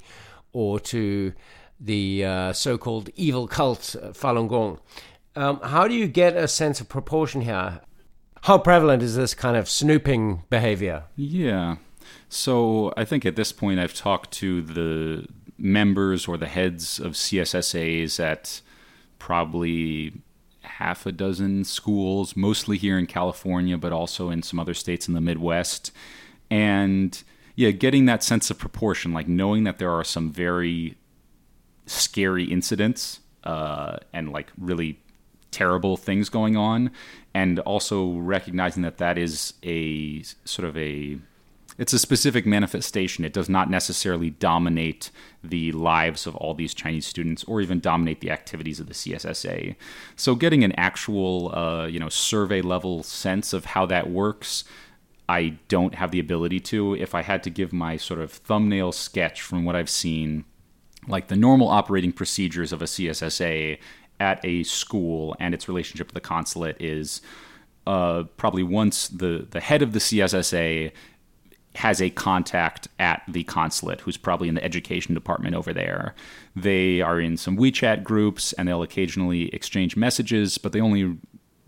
[0.53, 1.33] or to
[1.79, 4.79] the uh, so called evil cult uh, Falun Gong.
[5.35, 7.81] Um, how do you get a sense of proportion here?
[8.43, 11.05] How prevalent is this kind of snooping behavior?
[11.15, 11.77] Yeah.
[12.29, 15.25] So I think at this point I've talked to the
[15.57, 18.61] members or the heads of CSSAs at
[19.19, 20.13] probably
[20.61, 25.13] half a dozen schools, mostly here in California, but also in some other states in
[25.13, 25.91] the Midwest.
[26.49, 27.21] And
[27.55, 30.95] yeah, getting that sense of proportion, like knowing that there are some very
[31.85, 34.99] scary incidents uh, and like really
[35.51, 36.91] terrible things going on,
[37.33, 41.17] and also recognizing that that is a sort of a
[41.79, 43.23] it's a specific manifestation.
[43.23, 45.11] It does not necessarily dominate
[45.41, 49.77] the lives of all these Chinese students or even dominate the activities of the CSSA.
[50.17, 54.65] So, getting an actual, uh, you know, survey level sense of how that works,
[55.29, 56.95] I don't have the ability to.
[56.95, 60.43] If I had to give my sort of thumbnail sketch from what I've seen,
[61.07, 63.79] like the normal operating procedures of a CSSA
[64.19, 67.21] at a school and its relationship with the consulate is
[67.87, 70.91] uh, probably once the, the head of the CSSA
[71.75, 76.15] has a contact at the consulate who's probably in the education department over there.
[76.55, 81.17] They are in some WeChat groups and they'll occasionally exchange messages, but they only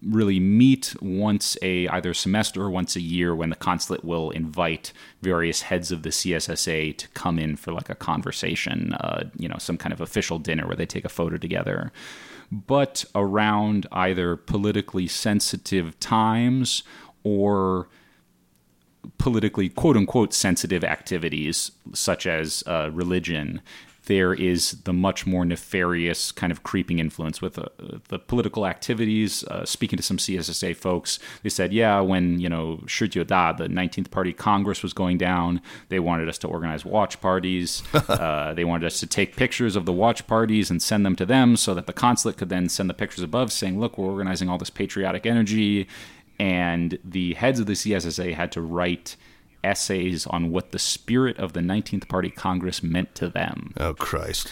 [0.03, 4.91] really meet once a either semester or once a year when the consulate will invite
[5.21, 9.57] various heads of the CSSA to come in for like a conversation, uh, you know,
[9.59, 11.91] some kind of official dinner where they take a photo together.
[12.51, 16.83] But around either politically sensitive times
[17.23, 17.87] or
[19.17, 23.61] politically quote unquote sensitive activities such as uh, religion
[24.05, 27.65] there is the much more nefarious kind of creeping influence with uh,
[28.07, 29.43] the political activities.
[29.45, 34.09] Uh, speaking to some CSSA folks, they said, yeah, when, you know, Da, the 19th
[34.09, 37.83] Party Congress was going down, they wanted us to organize watch parties.
[37.93, 41.25] uh, they wanted us to take pictures of the watch parties and send them to
[41.25, 44.49] them so that the consulate could then send the pictures above saying, look, we're organizing
[44.49, 45.87] all this patriotic energy
[46.41, 49.15] and the heads of the CSSA had to write
[49.63, 53.73] essays on what the spirit of the 19th Party Congress meant to them.
[53.77, 54.51] Oh Christ.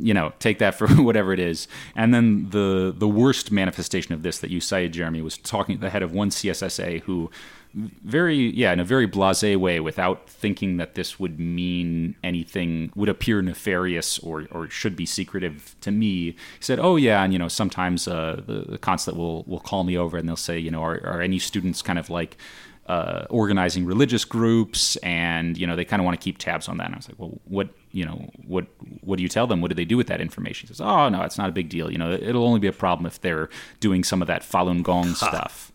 [0.00, 1.68] You know, take that for whatever it is.
[1.94, 5.80] And then the the worst manifestation of this that you cited, Jeremy, was talking to
[5.80, 7.30] the head of one CSSA who
[7.74, 13.08] very yeah in a very blasé way without thinking that this would mean anything would
[13.08, 17.38] appear nefarious or or should be secretive to me he said oh yeah and you
[17.38, 20.70] know sometimes uh, the, the consulate will will call me over and they'll say you
[20.70, 22.36] know are, are any students kind of like
[22.88, 26.78] uh, organizing religious groups, and you know they kind of want to keep tabs on
[26.78, 26.86] that.
[26.86, 28.66] And I was like, well, what you know, what
[29.02, 29.60] what do you tell them?
[29.60, 30.68] What do they do with that information?
[30.68, 31.92] He says, oh no, it's not a big deal.
[31.92, 33.50] You know, it'll only be a problem if they're
[33.80, 35.70] doing some of that Falun Gong stuff.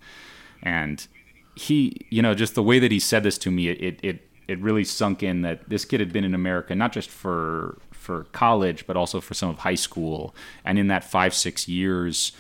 [0.63, 1.07] And
[1.55, 4.59] he, you know, just the way that he said this to me, it it it
[4.59, 8.85] really sunk in that this kid had been in America not just for for college,
[8.85, 10.35] but also for some of high school,
[10.65, 12.31] and in that five six years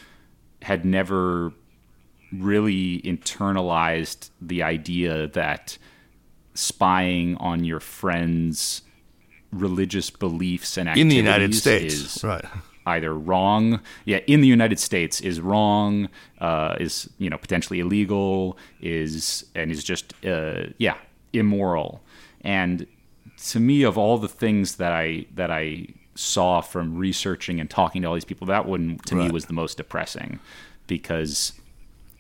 [0.61, 1.53] had never
[2.31, 5.77] really internalized the idea that
[6.55, 8.81] spying on your friends'
[9.51, 12.45] religious beliefs and activities in the United States, is right?
[12.85, 18.57] Either wrong, yeah, in the United States is wrong, uh, is you know potentially illegal,
[18.81, 20.97] is and is just uh, yeah
[21.31, 22.01] immoral.
[22.41, 22.85] And
[23.47, 28.01] to me, of all the things that I that I saw from researching and talking
[28.03, 29.25] to all these people, that one to right.
[29.25, 30.39] me was the most depressing
[30.87, 31.53] because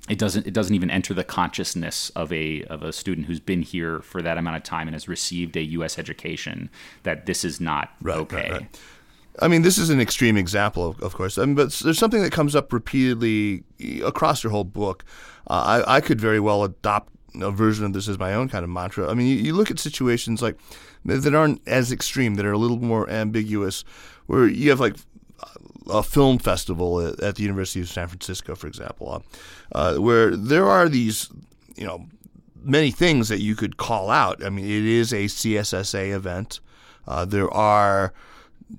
[0.09, 3.61] it doesn't it doesn't even enter the consciousness of a of a student who's been
[3.61, 5.97] here for that amount of time and has received a U.S.
[5.97, 6.69] education
[7.03, 8.51] that this is not right, okay.
[8.51, 8.79] Right.
[9.39, 12.21] I mean, this is an extreme example, of, of course, I mean, but there's something
[12.21, 13.63] that comes up repeatedly
[14.03, 15.03] across your whole book.
[15.47, 18.63] Uh, I, I could very well adopt a version of this as my own kind
[18.63, 19.09] of mantra.
[19.09, 20.57] I mean, you, you look at situations like
[21.05, 23.83] that aren't as extreme, that are a little more ambiguous,
[24.27, 24.95] where you have like
[25.89, 29.23] a film festival at, the University of San Francisco, for example,
[29.73, 31.29] uh, uh, where there are these,
[31.75, 32.05] you know,
[32.63, 34.43] many things that you could call out.
[34.43, 36.59] I mean, it is a CSSA event.
[37.05, 38.13] Uh, there are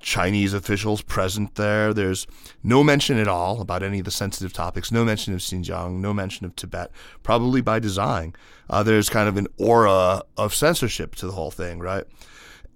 [0.01, 1.95] Chinese officials present there.
[1.95, 2.27] There's
[2.63, 6.13] no mention at all about any of the sensitive topics, no mention of Xinjiang, no
[6.13, 6.91] mention of Tibet,
[7.23, 8.35] probably by design.
[8.69, 12.05] Uh, there's kind of an aura of censorship to the whole thing, right?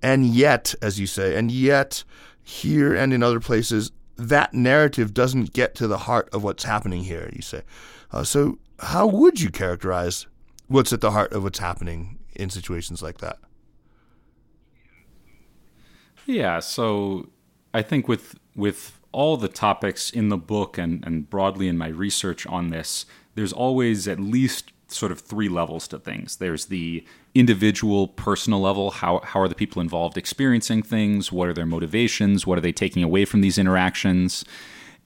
[0.03, 2.05] And yet, as you say, and yet
[2.43, 7.05] here and in other places, that narrative doesn't get to the heart of what's happening
[7.05, 7.63] here, you say.
[8.13, 10.27] Uh, so, how would you characterize
[10.67, 13.39] what's at the heart of what's happening in situations like that?
[16.29, 17.31] Yeah, so
[17.73, 21.89] I think with with all the topics in the book and, and broadly in my
[21.89, 26.37] research on this, there's always at least sort of three levels to things.
[26.37, 28.91] There's the individual, personal level.
[28.91, 31.33] How, how are the people involved experiencing things?
[31.33, 32.47] What are their motivations?
[32.47, 34.45] What are they taking away from these interactions?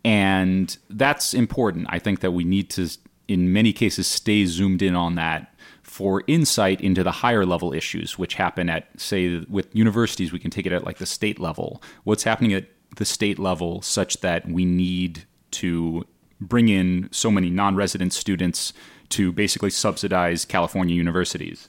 [0.05, 1.87] And that's important.
[1.91, 2.89] I think that we need to,
[3.29, 5.52] in many cases, stay zoomed in on that
[5.93, 10.51] for insight into the higher level issues, which happen at, say, with universities, we can
[10.51, 11.83] take it at like the state level.
[12.05, 12.65] What's happening at
[12.97, 16.07] the state level such that we need to
[16.41, 18.73] bring in so many non resident students
[19.11, 21.69] to basically subsidize California universities.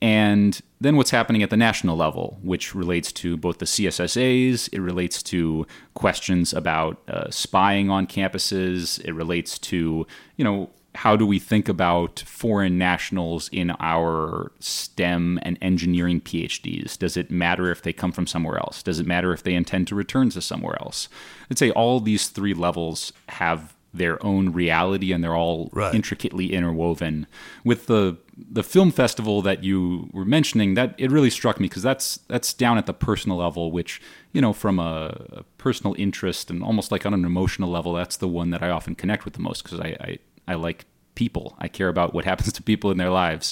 [0.00, 4.80] And then what's happening at the national level, which relates to both the CSSAs, it
[4.80, 10.06] relates to questions about uh, spying on campuses, it relates to,
[10.36, 16.98] you know, how do we think about foreign nationals in our STEM and engineering PhDs?
[16.98, 18.82] Does it matter if they come from somewhere else?
[18.82, 21.08] Does it matter if they intend to return to somewhere else?
[21.50, 25.94] I'd say all these three levels have their own reality and they're all right.
[25.94, 27.26] intricately interwoven
[27.64, 31.82] with the the film festival that you were mentioning that it really struck me because
[31.82, 34.00] that's that's down at the personal level which
[34.32, 38.18] you know from a, a, personal interest and almost like on an emotional level that's
[38.18, 40.84] the one that I often connect with the most because I, I I like
[41.22, 43.46] people I care about what happens to people in their lives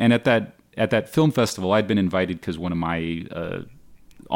[0.00, 0.42] and at that
[0.84, 2.98] at that film festival I'd been invited because one of my
[3.40, 3.60] uh,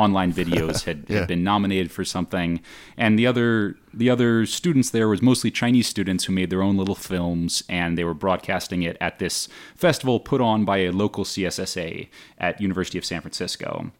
[0.04, 1.18] online videos had, Yeah.
[1.20, 2.50] had been nominated for something,
[2.96, 6.76] and the other the other students there was mostly Chinese students who made their own
[6.76, 11.24] little films, and they were broadcasting it at this festival put on by a local
[11.24, 12.08] CSSA
[12.38, 13.92] at University of San Francisco.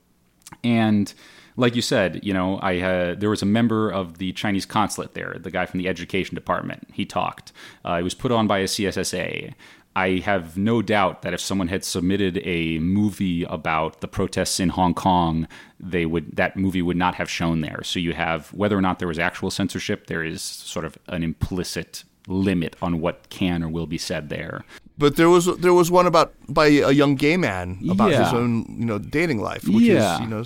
[0.65, 1.15] And
[1.57, 5.15] like you said, you know, I uh, there was a member of the Chinese consulate
[5.15, 6.89] there, the guy from the education department.
[6.93, 7.53] He talked.
[7.85, 9.55] Uh, it was put on by a CSSA.
[9.97, 14.71] I have no doubt that if someone had submitted a movie about the protests in
[14.71, 15.47] Hong Kong,
[15.79, 17.81] they would that movie would not have shown there.
[17.85, 21.23] So you have whether or not there was actual censorship, there is sort of an
[21.23, 24.65] implicit limit on what can or will be said there.
[24.99, 28.65] But there was there was one about by a young gay man about his own
[28.79, 30.15] you know dating life, which Yeah.
[30.15, 30.43] is you know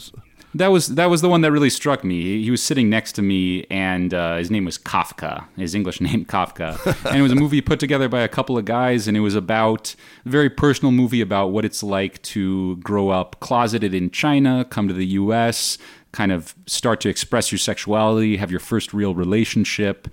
[0.58, 2.42] That was that was the one that really struck me.
[2.42, 5.44] He, was sitting next to me, and uh, his name was Kafka.
[5.56, 8.64] His English name Kafka, and it was a movie put together by a couple of
[8.64, 9.94] guys, and it was about
[10.26, 14.88] a very personal movie about what it's like to grow up closeted in China, come
[14.88, 15.78] to the U.S.,
[16.10, 20.08] kind of start to express your sexuality, have your first real relationship,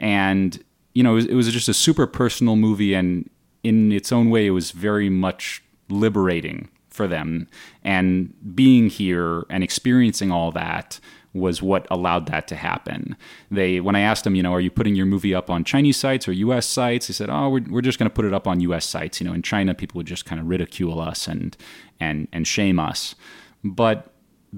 [0.00, 3.28] and you know it was, it was just a super personal movie, and
[3.62, 6.70] in its own way, it was very much liberating
[7.00, 7.48] for them.
[7.82, 11.00] And being here and experiencing all that
[11.32, 13.16] was what allowed that to happen.
[13.50, 15.96] They, when I asked them, you know, are you putting your movie up on Chinese
[15.96, 16.66] sites or U.S.
[16.66, 17.06] sites?
[17.06, 18.84] They said, oh, we're, we're just going to put it up on U.S.
[18.84, 19.18] sites.
[19.18, 21.56] You know, in China, people would just kind of ridicule us and
[21.98, 23.14] and and shame us.
[23.64, 24.09] But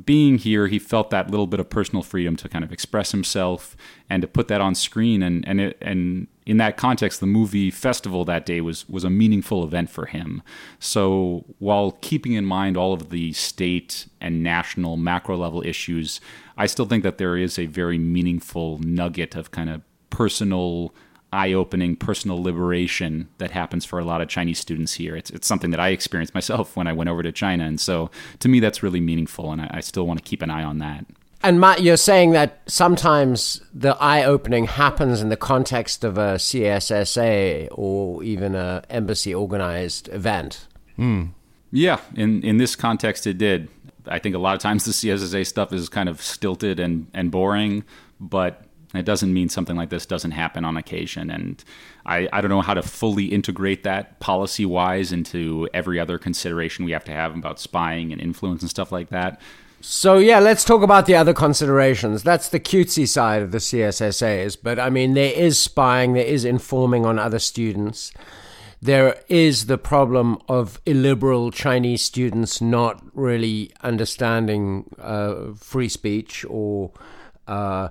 [0.04, 3.76] being here, he felt that little bit of personal freedom to kind of express himself
[4.08, 5.22] and to put that on screen.
[5.22, 9.10] And and it, and in that context, the movie festival that day was was a
[9.10, 10.42] meaningful event for him.
[10.78, 16.20] So while keeping in mind all of the state and national macro level issues,
[16.56, 20.94] I still think that there is a very meaningful nugget of kind of personal
[21.32, 25.16] eye-opening personal liberation that happens for a lot of Chinese students here.
[25.16, 28.10] It's it's something that I experienced myself when I went over to China, and so
[28.40, 30.78] to me that's really meaningful, and I, I still want to keep an eye on
[30.78, 31.06] that.
[31.44, 36.34] And Matt, you're saying that sometimes the eye opening happens in the context of a
[36.36, 40.68] CSSA or even a embassy organized event.
[40.96, 41.24] Hmm.
[41.72, 43.68] Yeah, in in this context, it did.
[44.06, 47.30] I think a lot of times the CSSA stuff is kind of stilted and and
[47.30, 47.84] boring,
[48.20, 48.64] but
[48.94, 51.30] it doesn't mean something like this doesn't happen on occasion.
[51.30, 51.62] And
[52.04, 56.84] I, I don't know how to fully integrate that policy wise into every other consideration
[56.84, 59.40] we have to have about spying and influence and stuff like that.
[59.80, 62.22] So yeah, let's talk about the other considerations.
[62.22, 66.44] That's the cutesy side of the CSSAs, but I mean there is spying, there is
[66.44, 68.12] informing on other students.
[68.80, 76.92] There is the problem of illiberal Chinese students not really understanding uh, free speech or
[77.48, 77.88] uh,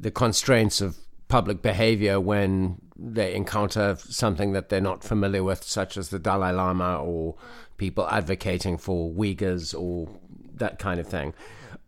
[0.00, 0.96] the constraints of
[1.28, 6.52] public behavior when they encounter something that they're not familiar with, such as the Dalai
[6.52, 7.36] Lama or
[7.76, 10.08] people advocating for Uyghurs or
[10.54, 11.34] that kind of thing.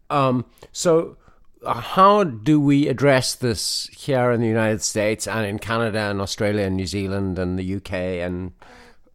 [0.09, 1.17] Um, so,
[1.65, 6.21] uh, how do we address this here in the United States and in Canada and
[6.21, 8.53] Australia and New Zealand and the UK and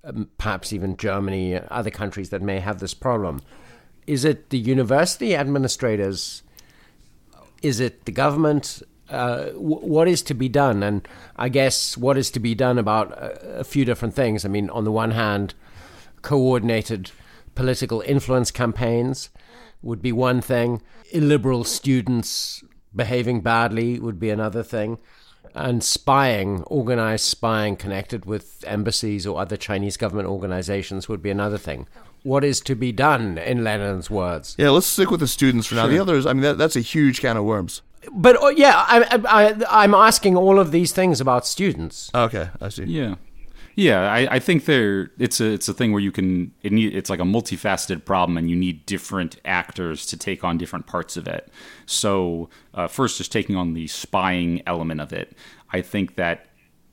[0.04, 3.42] um, perhaps even Germany, other countries that may have this problem?
[4.06, 6.44] Is it the university administrators?
[7.66, 8.84] Is it the government?
[9.10, 10.84] Uh, w- what is to be done?
[10.84, 14.46] And I guess what is to be done about a, a few different things.
[14.46, 15.54] I mean, on the one hand,
[16.22, 17.12] coordinated
[17.56, 19.30] political influence campaigns
[19.82, 20.82] would be one thing.
[21.12, 22.64] Illiberal students
[22.96, 24.98] behaving badly would be another thing.
[25.54, 31.58] And spying, organized spying connected with embassies or other Chinese government organizations would be another
[31.58, 31.88] thing.
[32.26, 34.56] What is to be done, in Lenin's words?
[34.58, 34.72] yeah.
[34.72, 35.86] Let's stick with the students for now.
[35.86, 37.84] The others, I mean, that, that's a huge can of worms.
[38.12, 42.10] But oh, yeah, I, I, I'm asking all of these things about students.
[42.16, 42.86] Okay, I see.
[42.86, 43.16] Yeah,
[43.76, 44.12] yeah.
[44.12, 47.10] I, I think there it's a it's a thing where you can it need, it's
[47.12, 51.28] like a multifaceted problem, and you need different actors to take on different parts of
[51.28, 51.52] it.
[51.86, 55.38] So uh, first, just taking on the spying element of it,
[55.72, 56.48] I think that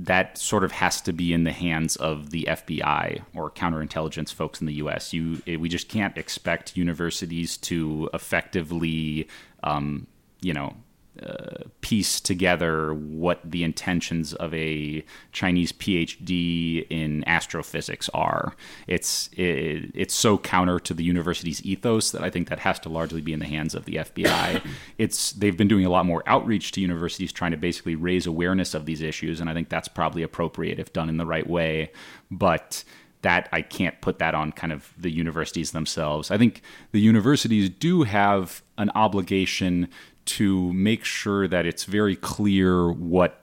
[0.05, 4.61] that sort of has to be in the hands of the FBI or counterintelligence folks
[4.61, 5.13] in the U.S.
[5.13, 9.29] You we just can't expect universities to effectively,
[9.63, 10.07] um,
[10.41, 10.75] you know
[11.21, 18.57] uh, piece together what the intentions of a Chinese PhD in astrophysics are.
[18.87, 22.89] It's it, it's so counter to the university's ethos that I think that has to
[22.89, 24.65] largely be in the hands of the FBI.
[24.99, 28.73] it's they've been doing a lot more outreach to universities, trying to basically raise awareness
[28.73, 31.93] of these issues, and I think that's probably appropriate if done in the right way.
[32.31, 32.85] But
[33.23, 36.31] that I can't put that on kind of the universities themselves.
[36.31, 36.61] I think
[36.91, 39.89] the universities do have an obligation
[40.25, 43.41] to make sure that it's very clear what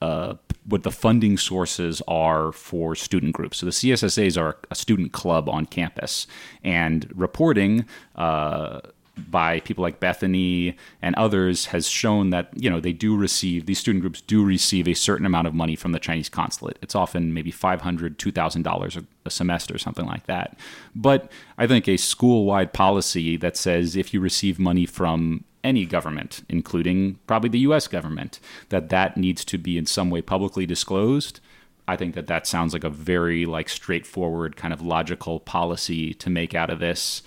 [0.00, 0.34] uh,
[0.66, 3.58] what the funding sources are for student groups.
[3.58, 6.26] So the CSSAs are a student club on campus,
[6.62, 7.84] and reporting
[8.16, 8.80] uh,
[9.16, 13.78] by people like Bethany and others has shown that you know they do receive these
[13.78, 16.78] student groups do receive a certain amount of money from the Chinese consulate.
[16.82, 20.58] It's often maybe five hundred, two thousand dollars a semester, something like that.
[20.94, 26.44] But I think a school-wide policy that says if you receive money from any government,
[26.48, 27.88] including probably the U.S.
[27.88, 28.38] government,
[28.68, 31.40] that that needs to be in some way publicly disclosed.
[31.88, 36.30] I think that that sounds like a very like straightforward kind of logical policy to
[36.30, 37.22] make out of this.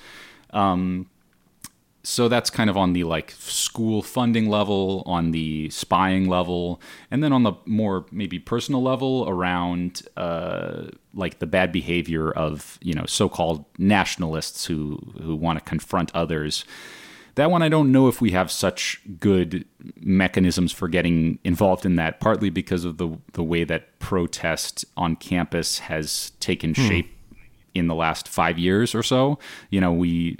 [0.51, 1.09] Um,
[2.07, 6.79] so that's kind of on the like school funding level, on the spying level,
[7.11, 10.83] and then on the more maybe personal level around uh,
[11.13, 16.63] like the bad behavior of you know so-called nationalists who who want to confront others.
[17.37, 19.63] That one, I don't know if we have such good
[19.99, 22.19] mechanisms for getting involved in that.
[22.19, 26.87] Partly because of the the way that protest on campus has taken hmm.
[26.87, 27.15] shape
[27.75, 29.37] in the last five years or so.
[29.69, 30.37] You know, we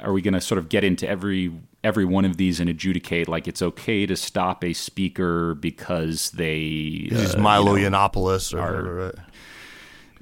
[0.00, 3.26] are we going to sort of get into every every one of these and adjudicate
[3.26, 8.58] like it's okay to stop a speaker because they uh, Milo you know, Yiannopoulos or
[8.58, 9.14] are, whatever, right?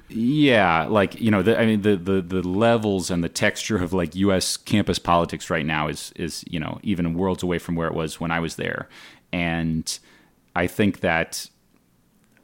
[0.09, 3.91] Yeah, like you know, the, I mean, the, the the levels and the texture of
[3.91, 4.55] like U.S.
[4.55, 8.19] campus politics right now is is you know even worlds away from where it was
[8.19, 8.87] when I was there,
[9.33, 9.99] and
[10.55, 11.49] I think that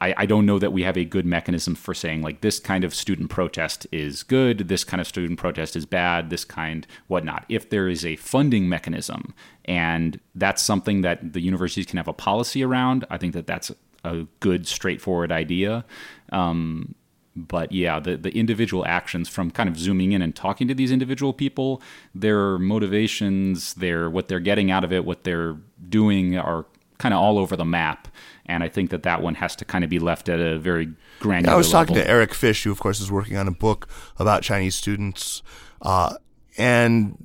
[0.04, 2.84] I, I don't know that we have a good mechanism for saying like this kind
[2.84, 7.46] of student protest is good, this kind of student protest is bad, this kind whatnot.
[7.48, 9.34] If there is a funding mechanism
[9.64, 13.72] and that's something that the universities can have a policy around, I think that that's
[14.04, 15.86] a good, straightforward idea.
[16.32, 16.94] Um,
[17.36, 20.92] but yeah, the, the individual actions from kind of zooming in and talking to these
[20.92, 21.82] individual people,
[22.14, 25.56] their motivations, their what they're getting out of it, what they're
[25.88, 26.66] doing are
[26.98, 28.08] kind of all over the map
[28.46, 30.92] and I think that that one has to kind of be left at a very
[31.20, 31.50] granular.
[31.50, 31.94] Yeah, I was level.
[31.94, 35.42] talking to Eric Fish, who of course is working on a book about Chinese students,
[35.82, 36.16] uh,
[36.58, 37.16] and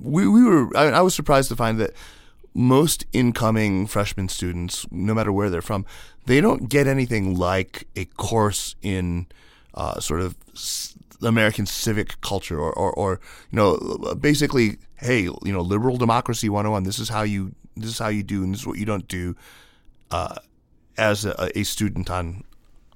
[0.00, 1.92] we we were I, I was surprised to find that
[2.54, 5.86] most incoming freshman students, no matter where they're from,
[6.26, 9.26] they don't get anything like a course in
[9.74, 10.36] uh, sort of
[11.22, 13.20] American civic culture or, or, or,
[13.50, 17.98] you know, basically, hey, you know, liberal democracy 101, this is how you, this is
[17.98, 19.36] how you do, and this is what you don't do.
[20.10, 20.36] Uh,
[20.98, 22.44] as a, a student on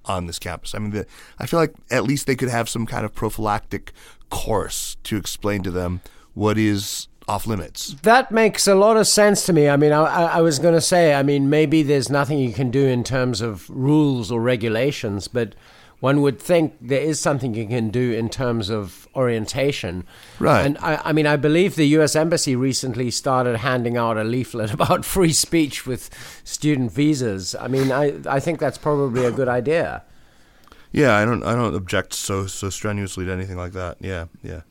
[0.04, 0.74] on this campus.
[0.74, 1.06] I mean, the,
[1.38, 3.92] I feel like at least they could have some kind of prophylactic
[4.30, 6.00] course to explain to them
[6.34, 7.96] what is off limits.
[8.02, 9.68] That makes a lot of sense to me.
[9.68, 12.70] I mean, I, I was going to say, I mean, maybe there's nothing you can
[12.70, 15.56] do in terms of rules or regulations, but
[16.00, 20.04] one would think there is something you can do in terms of orientation.
[20.38, 20.64] Right.
[20.64, 22.14] And I, I, mean, I believe the U.S.
[22.14, 26.10] Embassy recently started handing out a leaflet about free speech with
[26.44, 27.54] student visas.
[27.54, 30.02] I mean, I, I think that's probably a good idea.
[30.92, 33.98] Yeah, I don't I don't object so so strenuously to anything like that.
[34.00, 34.62] Yeah, yeah.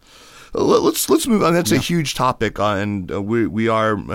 [0.54, 1.54] Let's let's move on.
[1.54, 1.78] That's yeah.
[1.78, 4.08] a huge topic, uh, and uh, we we are we've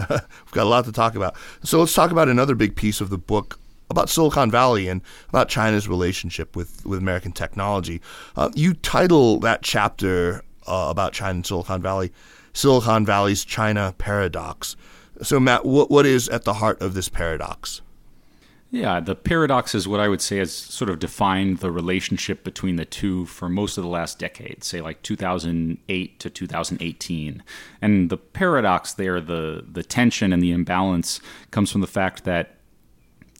[0.50, 1.36] got a lot to talk about.
[1.62, 3.60] So let's talk about another big piece of the book
[3.90, 8.00] about Silicon Valley and about China's relationship with, with American technology.
[8.36, 12.12] Uh, you title that chapter uh, about China and Silicon Valley
[12.52, 14.76] Silicon Valley's China Paradox.
[15.22, 17.82] So, Matt, what, what is at the heart of this paradox?
[18.72, 22.76] Yeah, the paradox is what I would say has sort of defined the relationship between
[22.76, 27.42] the two for most of the last decade, say like 2008 to 2018.
[27.82, 31.20] And the paradox there, the the tension and the imbalance
[31.50, 32.59] comes from the fact that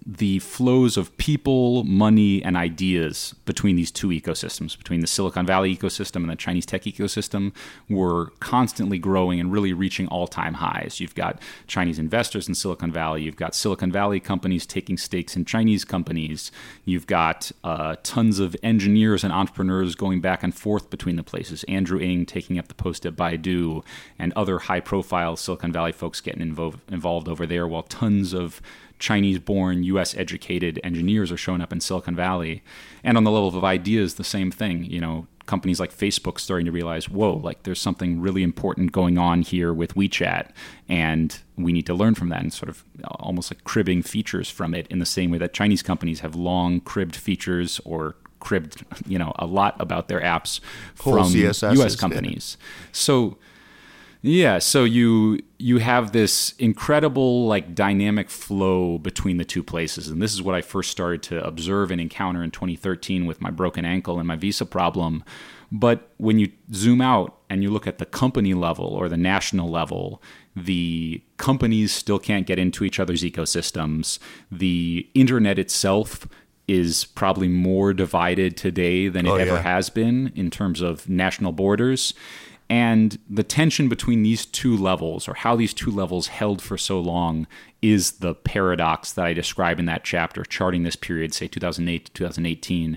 [0.07, 5.77] the flows of people, money, and ideas between these two ecosystems, between the Silicon Valley
[5.77, 7.53] ecosystem and the Chinese tech ecosystem,
[7.89, 11.01] were constantly growing and really reaching all time highs.
[11.01, 15.45] You've got Chinese investors in Silicon Valley, you've got Silicon Valley companies taking stakes in
[15.45, 16.51] Chinese companies,
[16.85, 21.65] you've got uh, tons of engineers and entrepreneurs going back and forth between the places.
[21.65, 23.85] Andrew Ng taking up the post at Baidu,
[24.19, 28.61] and other high profile Silicon Valley folks getting invo- involved over there, while tons of
[29.01, 32.63] Chinese born, US educated engineers are showing up in Silicon Valley.
[33.03, 34.85] And on the level of ideas, the same thing.
[34.85, 39.19] You know, companies like Facebook starting to realize, whoa, like there's something really important going
[39.19, 40.51] on here with WeChat.
[40.89, 44.49] And we need to learn from that and sort of uh, almost like cribbing features
[44.49, 48.85] from it in the same way that Chinese companies have long cribbed features or cribbed,
[49.07, 50.61] you know, a lot about their apps
[51.01, 52.57] Whole from CSSs, US companies.
[52.61, 52.67] Yeah.
[52.93, 53.39] So
[54.23, 60.21] yeah, so you you have this incredible like dynamic flow between the two places and
[60.21, 63.85] this is what I first started to observe and encounter in 2013 with my broken
[63.85, 65.25] ankle and my visa problem.
[65.73, 69.71] But when you zoom out and you look at the company level or the national
[69.71, 70.21] level,
[70.57, 74.19] the companies still can't get into each other's ecosystems.
[74.51, 76.27] The internet itself
[76.67, 79.63] is probably more divided today than it oh, ever yeah.
[79.63, 82.15] has been in terms of national borders
[82.71, 87.01] And the tension between these two levels, or how these two levels held for so
[87.01, 87.49] long,
[87.83, 92.13] is the paradox that I describe in that chapter, charting this period, say 2008 to
[92.13, 92.97] 2018.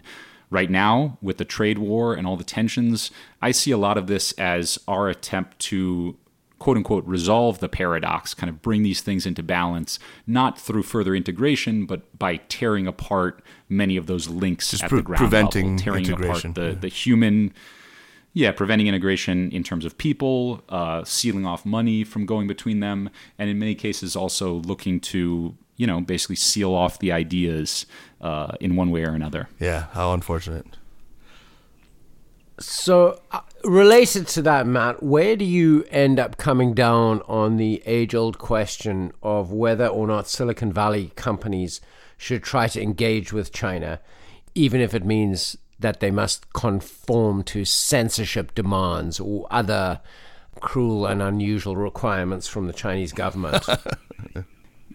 [0.51, 3.09] Right now, with the trade war and all the tensions,
[3.41, 6.17] I see a lot of this as our attempt to
[6.59, 9.97] quote unquote resolve the paradox, kind of bring these things into balance,
[10.27, 14.99] not through further integration, but by tearing apart many of those links Just at pre-
[14.99, 16.79] the ground preventing level, tearing integration, apart the, yeah.
[16.79, 17.51] the human
[18.33, 23.09] yeah, preventing integration in terms of people, uh, sealing off money from going between them,
[23.37, 27.85] and in many cases also looking to, you know, basically seal off the ideas
[28.21, 29.49] uh, in one way or another.
[29.59, 30.65] Yeah, how unfortunate.
[32.59, 37.83] So, uh, related to that, Matt, where do you end up coming down on the
[37.85, 41.81] age old question of whether or not Silicon Valley companies
[42.17, 43.99] should try to engage with China,
[44.55, 50.01] even if it means that they must conform to censorship demands or other
[50.59, 53.63] cruel and unusual requirements from the Chinese government?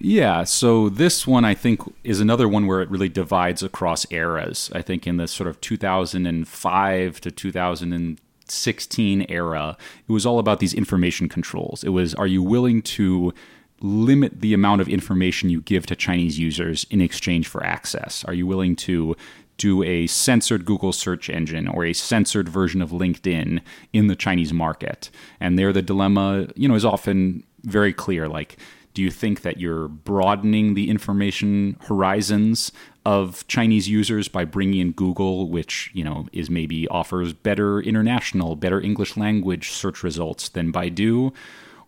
[0.01, 4.71] Yeah, so this one I think is another one where it really divides across eras.
[4.73, 9.77] I think in the sort of 2005 to 2016 era,
[10.09, 11.83] it was all about these information controls.
[11.83, 13.35] It was are you willing to
[13.81, 18.25] limit the amount of information you give to Chinese users in exchange for access?
[18.25, 19.17] Are you willing to
[19.59, 23.61] do a censored Google search engine or a censored version of LinkedIn
[23.93, 25.11] in the Chinese market?
[25.41, 28.57] And there the dilemma, you know, is often very clear like
[28.99, 32.73] do you think that you're broadening the information horizons
[33.07, 38.57] of Chinese users by bringing in Google, which you know is maybe offers better international,
[38.57, 41.33] better English language search results than Baidu,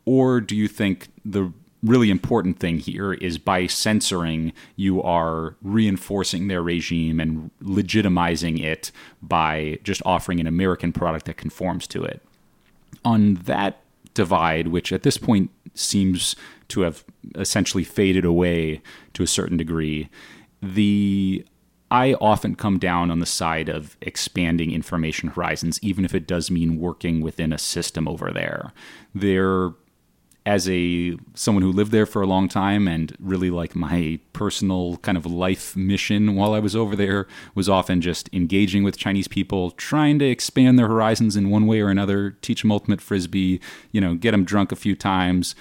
[0.05, 1.53] or do you think the
[1.83, 8.91] really important thing here is by censoring, you are reinforcing their regime and legitimizing it
[9.22, 12.22] by just offering an American product that conforms to it?
[13.05, 13.83] On that
[14.14, 16.37] divide, which at this point seems
[16.68, 17.05] to have
[17.37, 18.83] essentially faded away
[19.14, 20.09] to a certain degree,
[20.62, 21.45] the
[21.93, 26.51] I often come down on the side of expanding information horizons, even if it does
[26.51, 28.72] mean working within a system over there.
[29.12, 29.70] There,
[30.47, 34.97] as a someone who lived there for a long time and really like my personal
[34.99, 39.28] kind of life mission while I was over there was often just engaging with Chinese
[39.28, 43.61] people, trying to expand their horizons in one way or another, teach them ultimate frisbee,
[43.93, 45.55] you know, get them drunk a few times,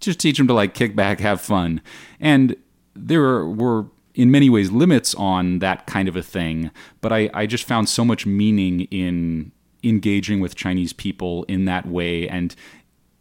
[0.00, 1.80] just teach them to like kick back, have fun.
[2.18, 2.56] And
[2.94, 6.70] there were in many ways limits on that kind of a thing,
[7.00, 9.52] but I, I just found so much meaning in
[9.84, 12.56] engaging with Chinese people in that way and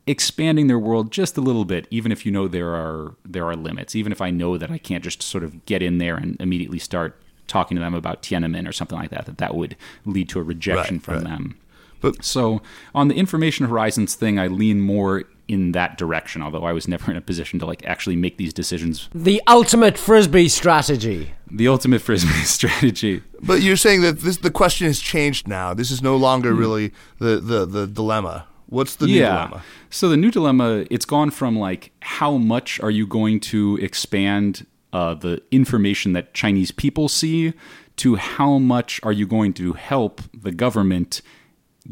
[0.08, 3.56] expanding their world just a little bit, even if you know there are there are
[3.56, 3.96] limits.
[3.96, 6.80] Even if I know that I can't just sort of get in there and immediately
[6.80, 9.76] start talking to them about Tiananmen or something like that, that that would
[10.06, 11.24] lead to a rejection Right, from right.
[11.24, 11.58] them.
[12.02, 12.62] But- so
[12.94, 16.42] on the information horizons thing, I lean more in that direction.
[16.42, 19.10] Although I was never in a position to like actually make these decisions.
[19.14, 21.34] the ultimate frisbee strategy.
[21.50, 23.22] The ultimate frisbee strategy.
[23.42, 25.74] But you're saying that this the question has changed now.
[25.74, 26.60] This is no longer hmm.
[26.60, 28.48] really the, the, the dilemma.
[28.68, 29.64] What's the new dilemma?
[29.90, 34.66] So the new dilemma, it's gone from like how much are you going to expand
[34.94, 37.54] uh, the information that Chinese people see
[37.98, 41.22] to how much are you going to help the government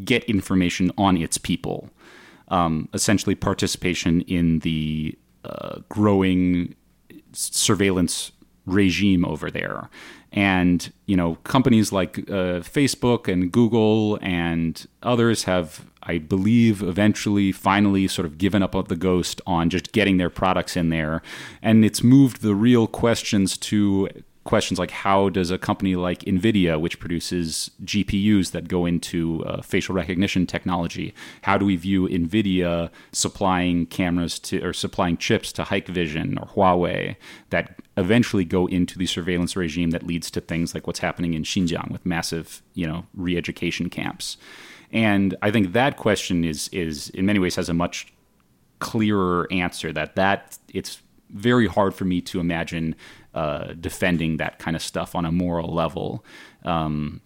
[0.04, 1.90] get information on its people.
[2.48, 6.74] Um, essentially, participation in the uh, growing
[7.32, 8.32] surveillance
[8.66, 9.88] regime over there.
[10.32, 17.52] And, you know, companies like uh, Facebook and Google and others have, I believe, eventually,
[17.52, 21.22] finally sort of given up the ghost on just getting their products in there.
[21.62, 24.08] And it's moved the real questions to
[24.44, 29.62] questions like how does a company like Nvidia, which produces GPUs that go into uh,
[29.62, 35.62] facial recognition technology, how do we view Nvidia supplying cameras to or supplying chips to
[35.62, 37.16] Hikvision or Huawei
[37.50, 41.42] that eventually go into the surveillance regime that leads to things like what's happening in
[41.42, 44.36] Xinjiang with massive, you know, re-education camps.
[44.94, 48.06] And I think that question is is in many ways has a much
[48.78, 52.94] clearer answer that that it's very hard for me to imagine
[53.34, 56.24] uh, defending that kind of stuff on a moral level.
[56.64, 57.20] Um,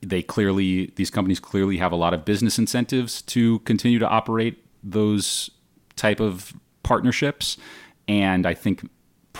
[0.00, 4.64] they clearly, these companies clearly have a lot of business incentives to continue to operate
[4.82, 5.50] those
[5.96, 7.58] type of partnerships,
[8.08, 8.88] and I think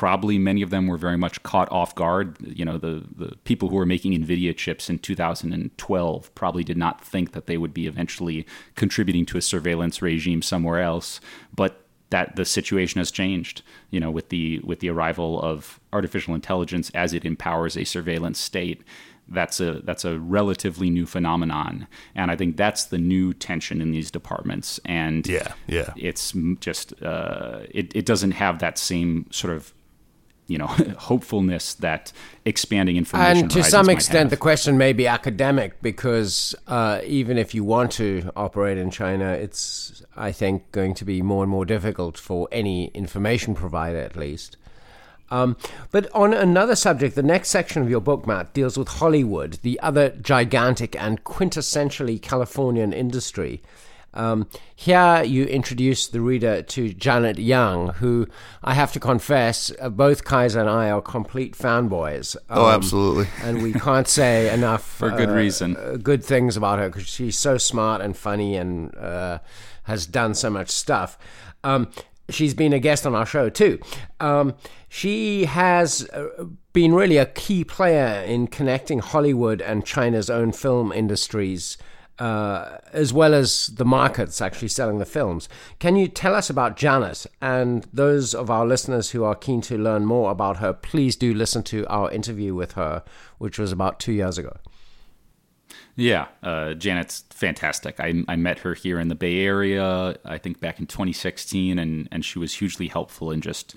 [0.01, 2.34] probably many of them were very much caught off guard.
[2.40, 7.05] You know, the the people who were making Nvidia chips in 2012 probably did not
[7.05, 8.46] think that they would be eventually
[8.76, 11.20] contributing to a surveillance regime somewhere else,
[11.55, 16.34] but that the situation has changed, you know, with the with the arrival of artificial
[16.34, 18.82] intelligence as it empowers a surveillance state.
[19.28, 23.90] that's a that's a relatively new phenomenon, and I think that's the new tension in
[23.90, 24.80] these departments.
[24.86, 25.92] And Yeah, yeah.
[25.94, 29.74] it's just uh, it it doesn't have that same sort of
[30.51, 30.66] you know
[30.98, 32.12] hopefulness that
[32.44, 37.55] expanding information And to some extent, the question may be academic because uh, even if
[37.55, 41.64] you want to operate in China, it's, I think, going to be more and more
[41.64, 44.57] difficult for any information provider, at least.
[45.30, 45.57] Um,
[45.92, 49.78] but on another subject, the next section of your book, Matt, deals with Hollywood, the
[49.80, 53.62] other gigantic and quintessentially Californian industry.
[54.13, 58.27] Um, here you introduce the reader to Janet Yang, who
[58.65, 62.37] I have to confess, uh, both Kaiser and I are complete fanboys.
[62.49, 63.29] Oh, Um, absolutely.
[63.43, 65.77] and we can't say enough For good uh, reason.
[65.77, 69.39] uh, good things about her because she's so smart and funny and uh,
[69.85, 71.17] has done so much stuff.
[71.63, 71.89] Um,
[72.29, 73.79] she's been a guest on our show too.
[74.19, 74.55] Um,
[74.89, 80.91] she has uh, been really a key player in connecting Hollywood and China's own film
[80.93, 81.77] industries.
[82.21, 85.49] Uh, as well as the markets actually selling the films.
[85.79, 87.25] Can you tell us about Janet?
[87.41, 91.33] And those of our listeners who are keen to learn more about her, please do
[91.33, 93.03] listen to our interview with her,
[93.39, 94.55] which was about two years ago.
[95.97, 97.99] Yeah, uh, Janet's fantastic.
[97.99, 102.07] I, I met her here in the Bay Area, I think back in 2016, and,
[102.12, 103.75] and she was hugely helpful in just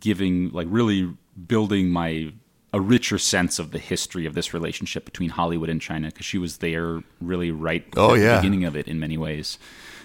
[0.00, 1.14] giving, like, really
[1.46, 2.34] building my
[2.72, 6.38] a richer sense of the history of this relationship between Hollywood and China because she
[6.38, 8.34] was there really right Oh, at yeah.
[8.34, 9.58] the beginning of it in many ways.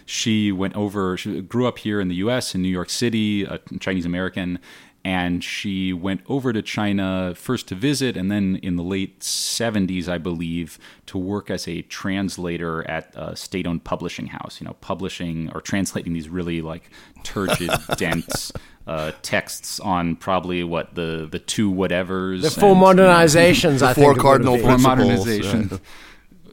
[0.06, 3.60] She went over, she grew up here in the US, in New York City, a
[3.80, 4.60] Chinese American,
[5.06, 10.08] and she went over to China first to visit and then in the late 70s,
[10.08, 14.76] I believe, to work as a translator at a state owned publishing house, you know,
[14.80, 16.90] publishing or translating these really like
[17.24, 18.54] turgid, dense.
[18.86, 23.82] Uh, texts on probably what the the two whatevers The four and, you know, modernizations,
[23.82, 24.04] I think.
[24.06, 24.62] four it cardinal be.
[24.62, 25.80] for principles, modernization.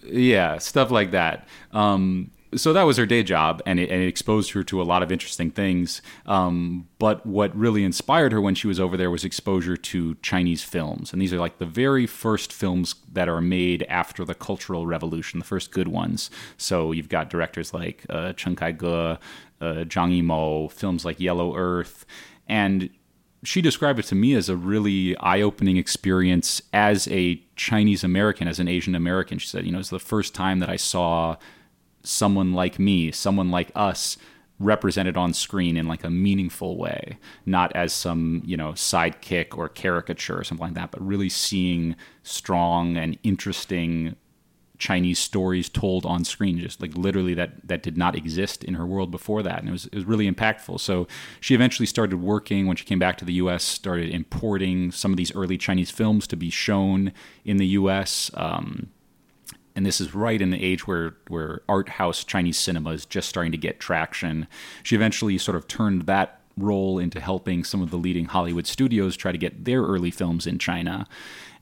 [0.05, 1.49] yeah, stuff like that.
[1.72, 4.84] Um, so that was her day job, and it, and it exposed her to a
[4.84, 6.03] lot of interesting things.
[6.26, 10.62] Um, but what really inspired her when she was over there was exposure to Chinese
[10.62, 14.86] films, and these are like the very first films that are made after the Cultural
[14.86, 16.30] Revolution, the first good ones.
[16.57, 19.18] So you've got directors like uh, Chen Kai-ge, uh,
[19.61, 22.05] Zhang Yimou, films like Yellow Earth,
[22.48, 22.90] and
[23.42, 28.61] she described it to me as a really eye-opening experience as a Chinese American, as
[28.61, 29.38] an Asian American.
[29.38, 31.36] She said, you know, it's the first time that I saw
[32.03, 34.16] someone like me, someone like us
[34.59, 39.68] represented on screen in like a meaningful way, not as some, you know, sidekick or
[39.68, 44.16] caricature or something like that, but really seeing strong and interesting
[44.80, 48.86] Chinese stories told on screen, just like literally that that did not exist in her
[48.86, 50.80] world before that, and it was it was really impactful.
[50.80, 51.07] So
[51.38, 53.62] she eventually started working when she came back to the U.S.
[53.62, 57.12] Started importing some of these early Chinese films to be shown
[57.44, 58.30] in the U.S.
[58.34, 58.88] Um,
[59.74, 63.28] and this is right in the age where where art house Chinese cinema is just
[63.28, 64.46] starting to get traction.
[64.82, 69.16] She eventually sort of turned that role into helping some of the leading Hollywood studios
[69.16, 71.06] try to get their early films in China,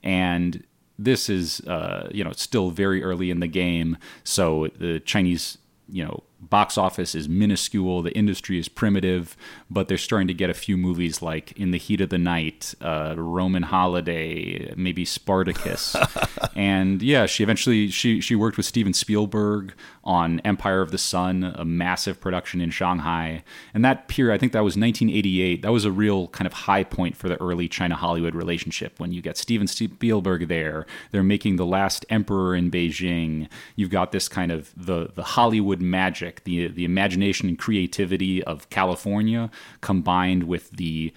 [0.03, 0.65] and
[0.99, 6.05] this is uh, you know still very early in the game, so the Chinese you
[6.05, 9.37] know box office is minuscule the industry is primitive
[9.69, 12.75] but they're starting to get a few movies like in the heat of the night
[12.81, 15.97] uh, roman holiday maybe spartacus.
[16.55, 19.75] And yeah she eventually she she worked with steven spielberg
[20.09, 23.45] on empire of the sun a massive production in shanghai.
[23.75, 26.83] And that period i think that was 1988 that was a real kind of high
[26.83, 28.99] point for the early china hollywood relationship.
[28.99, 33.49] When you get steven spielberg there they're making the last emperor in beijing.
[33.77, 38.71] You've got this kind of the the hollywood magic the the imagination and creativity of
[38.71, 39.51] California
[39.83, 41.13] combined with the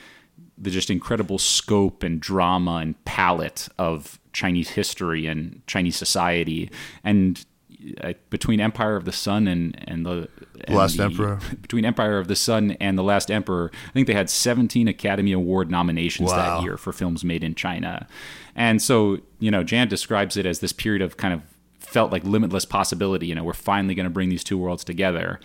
[0.58, 6.70] the just incredible scope and drama and palette of Chinese history and Chinese society.
[7.04, 7.44] And
[8.02, 10.28] uh, between Empire of the Sun and and the
[10.66, 11.40] and Last the- Emperor.
[11.62, 15.32] between Empire of the Sun and the Last Emperor, I think they had 17 Academy
[15.32, 16.60] Award nominations Wow.
[16.60, 18.08] that year for films made in China,
[18.56, 21.42] and so you know Jan describes it as this period of kind of
[21.80, 23.28] felt like limitless possibility.
[23.28, 25.40] You know, we're finally going to bring these two worlds together.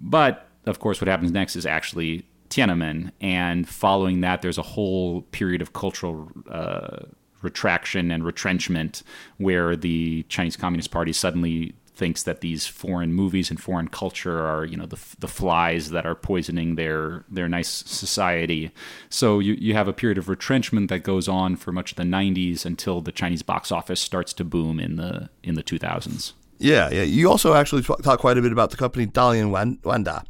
[0.00, 5.22] But of course, what happens next is actually Tiananmen, and following that, there's a whole
[5.32, 7.00] period of cultural uh,
[7.42, 9.02] retraction and retrenchment
[9.36, 14.64] where the Chinese Communist Party suddenly thinks that these foreign movies and foreign culture are,
[14.64, 18.70] you know, the, the flies that are poisoning their their nice society.
[19.10, 22.04] So you, you have a period of retrenchment that goes on for much of the
[22.04, 26.32] 90s until the Chinese box office starts to boom in the in the 2000s.
[26.58, 27.02] Yeah, yeah.
[27.02, 29.50] You also actually talk, talk quite a bit about the company Dalian
[29.84, 30.24] Wanda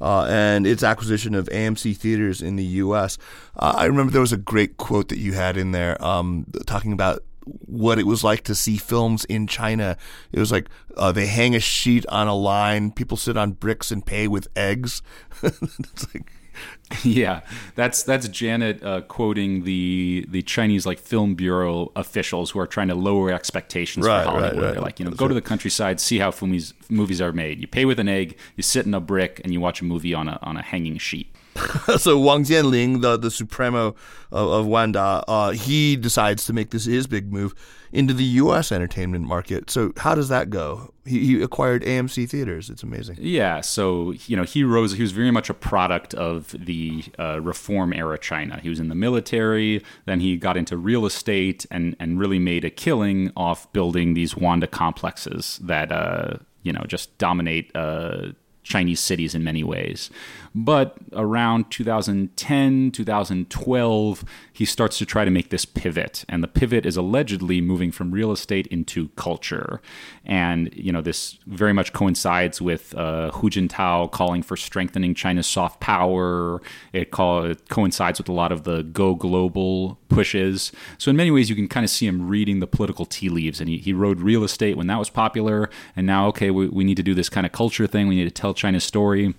[0.00, 3.18] uh, and its acquisition of AMC theaters in the U.S.
[3.56, 6.92] Uh, I remember there was a great quote that you had in there um, talking
[6.92, 9.96] about what it was like to see films in China.
[10.32, 13.90] It was like uh, they hang a sheet on a line, people sit on bricks
[13.90, 15.02] and pay with eggs.
[15.42, 16.32] it's like
[17.04, 17.40] yeah,
[17.76, 22.88] that's that's Janet uh, quoting the the Chinese like film bureau officials who are trying
[22.88, 24.52] to lower expectations Right, for Hollywood.
[24.54, 24.72] right, right.
[24.72, 27.60] They're like, you know, That's go to the countryside, see how movies movies are made.
[27.60, 30.14] You pay with an egg, you sit in a brick, and you watch a movie
[30.14, 31.32] on a on a hanging sheet.
[31.98, 33.94] so Wang Jianlin, the the Supremo
[34.30, 37.54] of, of Wanda, uh, he decides to make this his big move
[37.92, 38.70] into the U.S.
[38.70, 39.70] entertainment market.
[39.70, 40.92] So how does that go?
[41.04, 42.70] He, he acquired AMC theaters.
[42.70, 43.16] It's amazing.
[43.18, 44.92] Yeah, so you know he rose.
[44.92, 48.60] He was very much a product of the uh, reform era China.
[48.62, 52.64] He was in the military, then he got into real estate, and and really made
[52.64, 58.28] a killing off building these Wanda complexes that uh, you know just dominate uh,
[58.62, 60.10] Chinese cities in many ways.
[60.54, 66.24] But around 2010, 2012, he starts to try to make this pivot.
[66.28, 69.80] And the pivot is allegedly moving from real estate into culture.
[70.24, 75.46] And, you know, this very much coincides with uh, Hu Jintao calling for strengthening China's
[75.46, 76.60] soft power.
[76.92, 80.72] It, call, it coincides with a lot of the go global pushes.
[80.98, 83.60] So, in many ways, you can kind of see him reading the political tea leaves.
[83.60, 85.70] And he, he rode real estate when that was popular.
[85.94, 88.08] And now, okay, we, we need to do this kind of culture thing.
[88.08, 89.34] We need to tell China's story.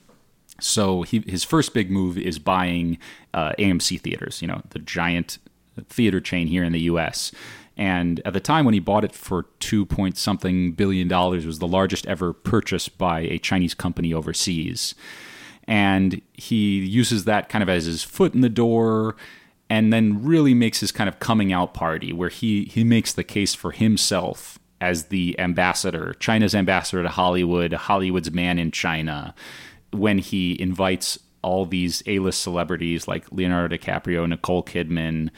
[0.63, 2.97] So he, his first big move is buying
[3.33, 5.37] uh, AMC theaters, you know, the giant
[5.87, 7.31] theater chain here in the U.S.
[7.77, 11.59] And at the time when he bought it for two point something billion dollars, was
[11.59, 14.93] the largest ever purchase by a Chinese company overseas.
[15.67, 19.15] And he uses that kind of as his foot in the door,
[19.69, 23.23] and then really makes his kind of coming out party where he he makes the
[23.23, 29.35] case for himself as the ambassador, China's ambassador to Hollywood, Hollywood's man in China
[29.91, 35.29] when he invites all these A-list celebrities like Leonardo DiCaprio, Nicole Kidman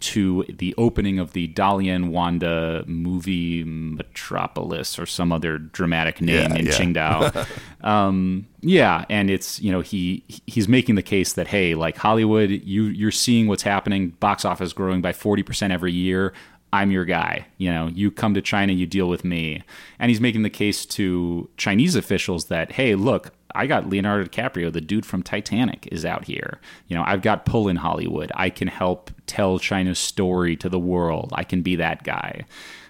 [0.00, 6.56] to the opening of the Dalian Wanda movie Metropolis or some other dramatic name Yeah,
[6.58, 6.72] in yeah.
[6.72, 7.46] Qingdao.
[7.84, 12.50] um, yeah, and it's you know he he's making the case that hey, like Hollywood,
[12.50, 14.10] you you're seeing what's happening.
[14.20, 16.32] Box office growing by forty percent every year.
[16.72, 17.46] I'm your guy.
[17.56, 19.62] You know, you come to China, you deal with me.
[19.98, 24.72] And he's making the case to Chinese officials that, hey, look, I got Leonardo DiCaprio,
[24.72, 26.60] the dude from Titanic, is out here.
[26.86, 28.30] You know, I've got pull in Hollywood.
[28.34, 31.32] I can help tell China's story to the world.
[31.34, 32.44] I can be that guy.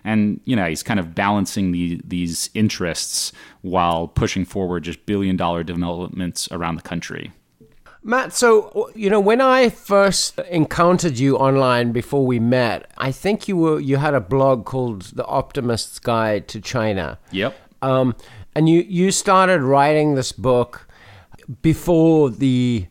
[0.04, 3.32] And, you know, he's kind of balancing the, these interests
[3.62, 7.32] while pushing forward just billion dollar developments around the country.
[8.02, 13.48] Matt, so you know when I first encountered you online before we met, I think
[13.48, 17.18] you were you had a blog called The Optimist's Guide to China.
[17.32, 17.56] Yep.
[17.82, 18.14] Um,
[18.58, 20.88] and you you started writing this book
[21.62, 22.88] before the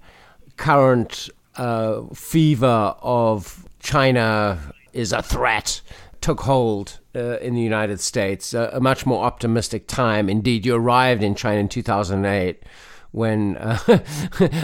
[0.56, 5.82] current uh, fever of China is a threat
[6.22, 8.54] took hold uh, in the United States.
[8.54, 10.30] A much more optimistic time.
[10.30, 12.64] Indeed, you arrived in China in 2008
[13.12, 14.00] when uh,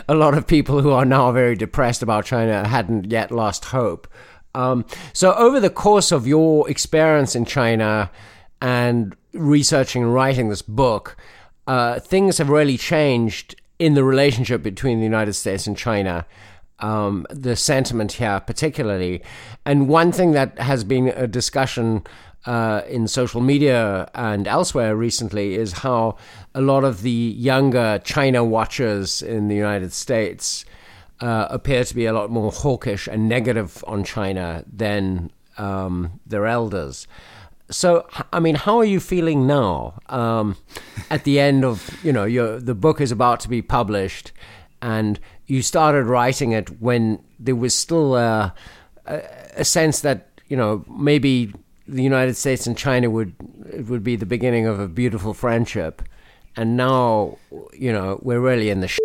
[0.08, 4.08] a lot of people who are now very depressed about China hadn't yet lost hope.
[4.56, 8.10] Um, so, over the course of your experience in China
[8.62, 11.18] and researching and writing this book,
[11.68, 16.26] uh, things have really changed in the relationship between the United States and China.
[16.80, 19.22] Um, the sentiment here, particularly.
[19.66, 22.04] And one thing that has been a discussion
[22.46, 26.18] uh, in social media and elsewhere recently is how
[26.54, 30.66] a lot of the younger China watchers in the United States
[31.22, 36.46] uh, appear to be a lot more hawkish and negative on China than um, their
[36.46, 37.08] elders.
[37.74, 39.96] So, I mean, how are you feeling now?
[40.10, 40.58] Um,
[41.10, 44.32] at the end of, you know, your the book is about to be published,
[44.82, 48.54] and you started writing it when there was still a,
[49.08, 49.22] a,
[49.58, 51.54] a sense that you know maybe
[51.88, 53.34] the United States and China would
[53.72, 56.04] it would be the beginning of a beautiful friendship,
[56.56, 57.40] and now
[57.74, 59.02] you know we're really in the shit.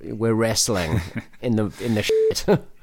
[0.00, 1.02] We're wrestling
[1.42, 2.46] in the in the shit.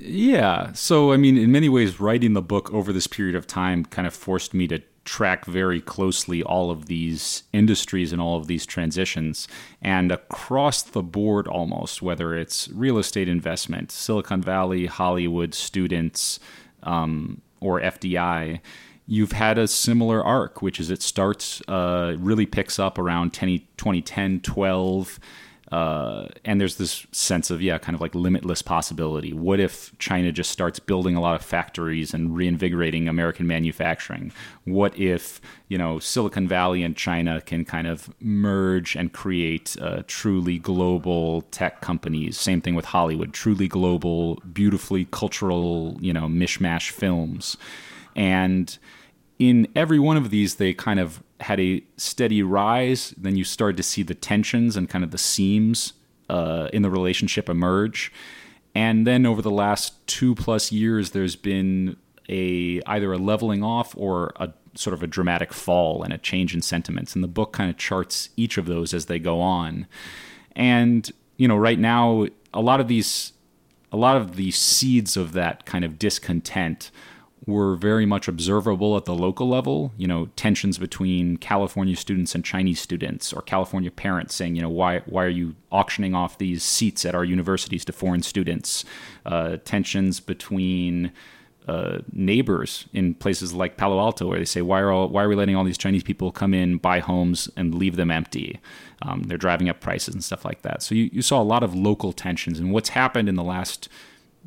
[0.00, 0.72] Yeah.
[0.72, 4.06] So, I mean, in many ways, writing the book over this period of time kind
[4.06, 8.64] of forced me to track very closely all of these industries and all of these
[8.64, 9.46] transitions.
[9.82, 16.40] And across the board, almost, whether it's real estate investment, Silicon Valley, Hollywood, students,
[16.82, 18.60] um, or FDI,
[19.06, 23.60] you've had a similar arc, which is it starts, uh, really picks up around 10,
[23.76, 25.20] 2010, 12.
[25.70, 29.32] Uh, and there's this sense of yeah, kind of like limitless possibility.
[29.32, 34.32] What if China just starts building a lot of factories and reinvigorating American manufacturing?
[34.64, 40.02] What if you know Silicon Valley and China can kind of merge and create uh,
[40.08, 42.38] truly global tech companies?
[42.38, 47.56] Same thing with Hollywood, truly global, beautifully cultural, you know, mishmash films,
[48.16, 48.76] and
[49.38, 53.14] in every one of these, they kind of had a steady rise.
[53.16, 55.94] Then you started to see the tensions and kind of the seams
[56.28, 58.12] uh, in the relationship emerge.
[58.74, 61.96] And then over the last two plus years, there's been
[62.28, 66.54] a either a leveling off or a sort of a dramatic fall and a change
[66.54, 67.14] in sentiments.
[67.14, 69.86] And the book kind of charts each of those as they go on.
[70.54, 73.32] And you know, right now, a lot of these,
[73.90, 76.90] a lot of the seeds of that kind of discontent
[77.50, 79.92] were very much observable at the local level.
[79.96, 84.70] You know, tensions between California students and Chinese students, or California parents saying, you know,
[84.70, 88.84] why why are you auctioning off these seats at our universities to foreign students?
[89.26, 91.12] Uh, tensions between
[91.68, 95.28] uh, neighbors in places like Palo Alto, where they say, why are all, why are
[95.28, 98.58] we letting all these Chinese people come in, buy homes, and leave them empty?
[99.02, 100.82] Um, they're driving up prices and stuff like that.
[100.82, 103.88] So you, you saw a lot of local tensions, and what's happened in the last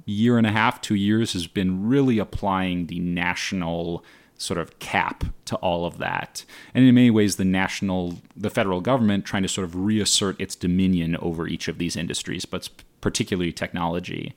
[0.06, 4.04] year and a half, two years, has been really applying the national
[4.38, 6.44] sort of cap to all of that.
[6.74, 10.56] And in many ways, the national, the federal government trying to sort of reassert its
[10.56, 12.70] dominion over each of these industries, but
[13.00, 14.34] particularly technology.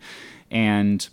[0.51, 1.09] And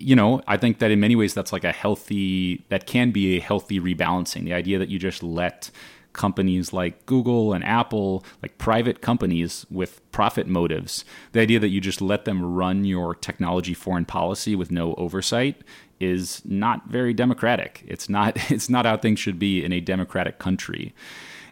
[0.00, 3.36] you know, I think that in many ways that's like a healthy, that can be
[3.36, 4.44] a healthy rebalancing.
[4.44, 5.70] The idea that you just let
[6.12, 11.80] companies like Google and Apple, like private companies with profit motives, the idea that you
[11.80, 15.62] just let them run your technology foreign policy with no oversight
[16.00, 17.84] is not very democratic.
[17.86, 20.94] It's not it's not how things should be in a democratic country.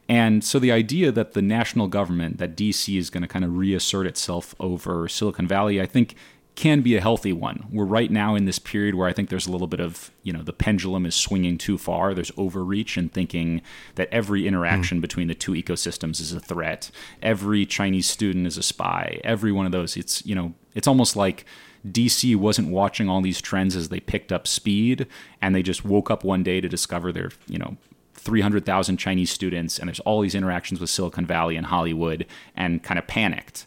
[0.09, 3.59] And so the idea that the national government, that DC is going to kind of
[3.59, 6.15] reassert itself over Silicon Valley, I think
[6.59, 7.65] can be a healthy one.
[7.71, 10.33] We're right now in this period where I think there's a little bit of, you
[10.33, 12.15] know, the pendulum is swinging too far.
[12.15, 13.63] There's overreach and thinking
[13.95, 15.03] that every interaction mm.
[15.03, 16.91] between the two ecosystems is a threat.
[17.23, 19.21] Every Chinese student is a spy.
[19.23, 21.45] Every one of those, it's, you know, it's almost like
[21.87, 25.07] DC wasn't watching all these trends as they picked up speed
[25.41, 27.77] and they just woke up one day to discover their, you know,
[28.15, 32.99] 300,000 Chinese students and there's all these interactions with Silicon Valley and Hollywood and kind
[32.99, 33.65] of panicked.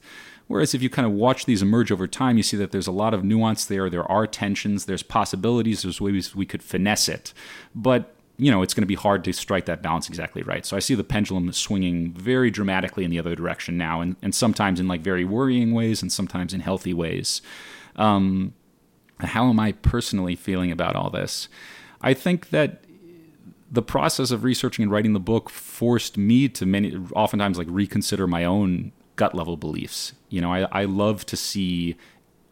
[0.51, 2.91] Whereas if you kind of watch these emerge over time, you see that there's a
[2.91, 3.89] lot of nuance there.
[3.89, 7.33] There are tensions, there's possibilities, there's ways we could finesse it.
[7.73, 10.65] But you know, it's going to be hard to strike that balance exactly right.
[10.65, 14.35] So I see the pendulum swinging very dramatically in the other direction now, and, and
[14.35, 17.41] sometimes in like very worrying ways, and sometimes in healthy ways.
[17.95, 18.53] Um,
[19.19, 21.47] how am I personally feeling about all this?
[22.01, 22.83] I think that
[23.71, 28.27] the process of researching and writing the book forced me to many, oftentimes, like reconsider
[28.27, 28.91] my own
[29.21, 30.13] gut level beliefs.
[30.29, 31.95] You know, I, I love to see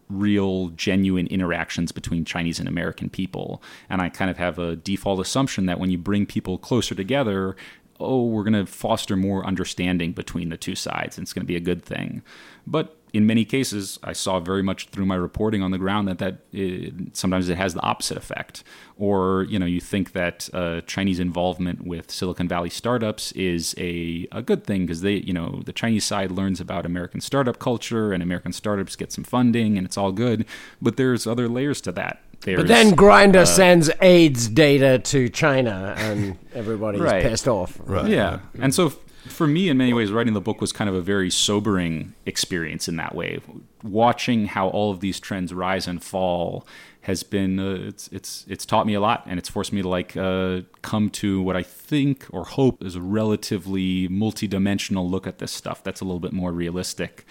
[0.08, 3.64] real, genuine interactions between Chinese and American people.
[3.90, 7.56] And I kind of have a default assumption that when you bring people closer together,
[8.00, 11.48] oh, we're going to foster more understanding between the two sides and it's going to
[11.48, 12.22] be a good thing.
[12.68, 16.20] But in many cases, I saw very much through my reporting on the ground that
[16.20, 18.64] that it, sometimes it has the opposite effect.
[18.98, 24.28] Or you know, you think that uh, Chinese involvement with Silicon Valley startups is a,
[24.32, 28.12] a good thing because they, you know, the Chinese side learns about American startup culture
[28.12, 30.46] and American startups get some funding and it's all good.
[30.82, 32.22] But there's other layers to that.
[32.42, 37.22] There's, but then Grindr uh, sends AIDS data to China, and everybody's right.
[37.22, 37.78] pissed off.
[37.84, 38.10] Right.
[38.10, 38.94] Yeah, and so
[39.28, 42.88] for me, in many ways, writing the book was kind of a very sobering experience
[42.88, 43.40] in that way.
[43.84, 46.66] Watching how all of these trends rise and fall
[47.02, 49.90] has been uh, it's it's it's taught me a lot, and it's forced me to
[49.90, 55.40] like uh, come to what I think or hope is a relatively multidimensional look at
[55.40, 55.84] this stuff.
[55.84, 57.26] That's a little bit more realistic.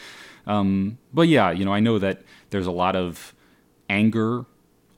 [0.47, 3.35] Um, but yeah, you know, I know that there's a lot of
[3.89, 4.47] anger,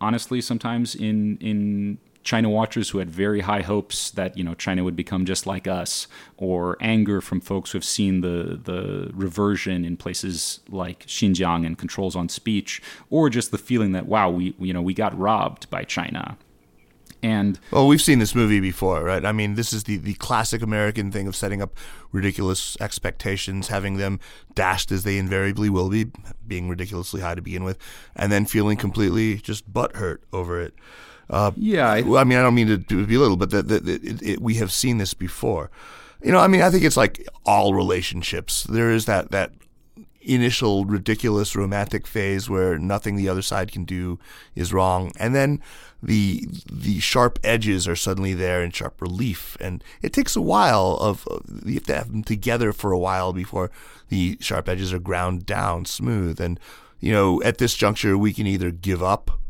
[0.00, 4.84] honestly, sometimes in in China watchers who had very high hopes that you know China
[4.84, 6.06] would become just like us,
[6.36, 11.78] or anger from folks who have seen the the reversion in places like Xinjiang and
[11.78, 15.70] controls on speech, or just the feeling that wow we you know we got robbed
[15.70, 16.36] by China.
[17.22, 19.24] And well, we've seen this movie before, right?
[19.24, 21.76] I mean, this is the, the classic American thing of setting up
[22.12, 24.20] ridiculous expectations, having them
[24.54, 26.06] dashed as they invariably will be,
[26.46, 27.76] being ridiculously high to begin with,
[28.16, 30.74] and then feeling completely just butthurt over it.
[31.30, 31.88] Uh, yeah.
[31.88, 34.54] I, I, mean, I don't mean to, to belittle, but the, the, it, it, we
[34.54, 35.70] have seen this before.
[36.22, 38.64] You know, I mean, I think it's like all relationships.
[38.64, 39.52] There is that that
[40.22, 44.18] initial ridiculous romantic phase where nothing the other side can do
[44.54, 45.62] is wrong, and then
[46.02, 50.98] the the sharp edges are suddenly there in sharp relief, and it takes a while
[51.00, 51.26] of
[51.64, 53.70] you have to have them together for a while before
[54.08, 56.60] the sharp edges are ground down smooth, and
[57.00, 59.40] you know at this juncture we can either give up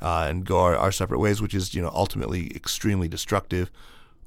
[0.00, 3.70] uh, and go our, our, separate ways, which is you know ultimately extremely destructive.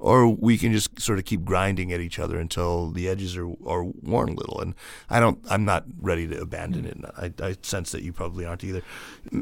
[0.00, 3.48] Or we can just sort of keep grinding at each other until the edges are,
[3.66, 4.60] are worn a little.
[4.60, 4.76] And
[5.10, 6.98] I don't, I'm not ready to abandon it.
[7.16, 8.82] I, I, sense that you probably aren't either.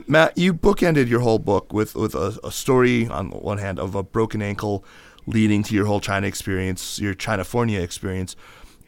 [0.06, 3.94] Matt, you bookended your whole book with with a, a story on one hand of
[3.94, 4.82] a broken ankle
[5.26, 8.36] leading to your whole China experience, your Chinafornia experience.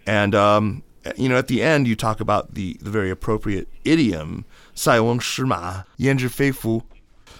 [0.06, 0.82] And, um,
[1.16, 6.82] you know, at the end, you talk about the, the very appropriate idiom, 塞翁失马,焉知非福,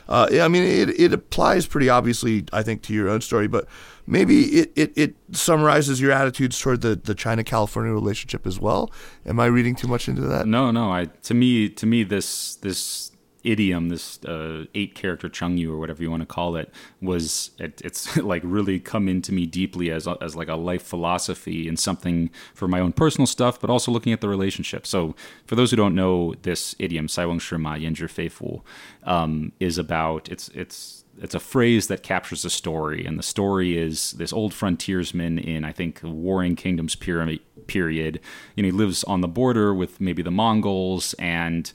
[0.08, 3.66] uh, I mean, it, it applies pretty obviously, I think, to your own story, but
[4.06, 8.90] maybe it, it, it summarizes your attitudes toward the, the China California relationship as well.
[9.26, 10.46] Am I reading too much into that?
[10.46, 10.90] No, no.
[10.90, 13.12] I to me to me this this
[13.44, 17.80] idiom, this uh, eight character Chengyu or whatever you want to call it, was it,
[17.84, 22.30] it's like really come into me deeply as as like a life philosophy and something
[22.54, 24.86] for my own personal stuff, but also looking at the relationship.
[24.86, 25.14] So
[25.46, 28.62] for those who don't know, this idiom "sai weng shi ma yan zhi fei fu"
[29.04, 33.76] um, is about it's it's it's a phrase that captures a story, and the story
[33.76, 38.20] is this old frontiersman in I think Warring Kingdoms pyramid period.
[38.56, 41.72] You know, he lives on the border with maybe the Mongols and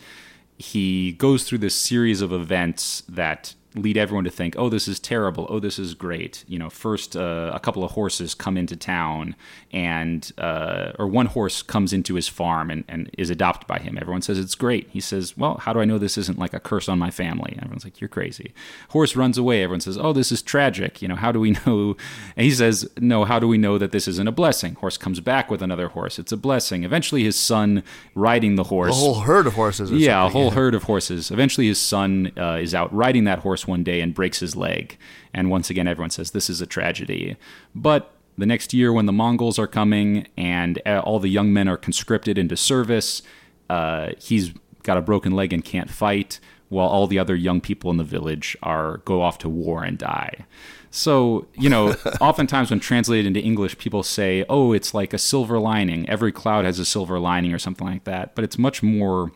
[0.57, 4.99] he goes through this series of events that lead everyone to think, oh, this is
[4.99, 5.47] terrible.
[5.49, 6.43] Oh, this is great.
[6.47, 9.35] You know, first uh, a couple of horses come into town,
[9.71, 13.97] and uh, or one horse comes into his farm and, and is adopted by him.
[13.99, 14.89] Everyone says it's great.
[14.89, 17.55] He says, well, how do I know this isn't like a curse on my family?
[17.57, 18.53] Everyone's like, you're crazy.
[18.89, 19.63] Horse runs away.
[19.63, 21.01] Everyone says, oh, this is tragic.
[21.01, 21.95] You know, how do we know?
[22.37, 24.75] And he says, no, how do we know that this isn't a blessing?
[24.75, 26.19] Horse comes back with another horse.
[26.19, 26.83] It's a blessing.
[26.83, 27.83] Eventually, his son
[28.15, 28.91] riding the horse.
[28.91, 29.91] A whole herd of horses.
[29.91, 31.31] or Yeah, a whole herd of horses.
[31.31, 34.97] Eventually, his son uh, is out riding that horse one day and breaks his leg.
[35.33, 37.37] And once again, everyone says this is a tragedy.
[37.73, 41.67] But the next year, when the Mongols are coming and uh, all the young men
[41.67, 43.21] are conscripted into service,
[43.69, 44.53] uh, he's
[44.83, 46.39] got a broken leg and can't fight,
[46.69, 49.97] while all the other young people in the village are go off to war and
[49.97, 50.45] die.
[50.89, 55.59] So, you know, oftentimes when translated into English, people say, oh, it's like a silver
[55.59, 56.09] lining.
[56.09, 58.35] Every cloud has a silver lining or something like that.
[58.35, 59.31] But it's much more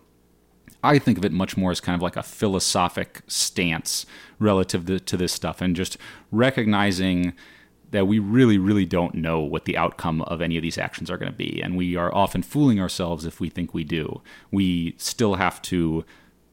[0.87, 4.05] I think of it much more as kind of like a philosophic stance
[4.39, 5.97] relative to, to, this stuff and just
[6.31, 7.33] recognizing
[7.91, 11.17] that we really, really don't know what the outcome of any of these actions are
[11.17, 11.61] going to be.
[11.61, 14.21] And we are often fooling ourselves if we think we do.
[14.49, 16.05] We still have to,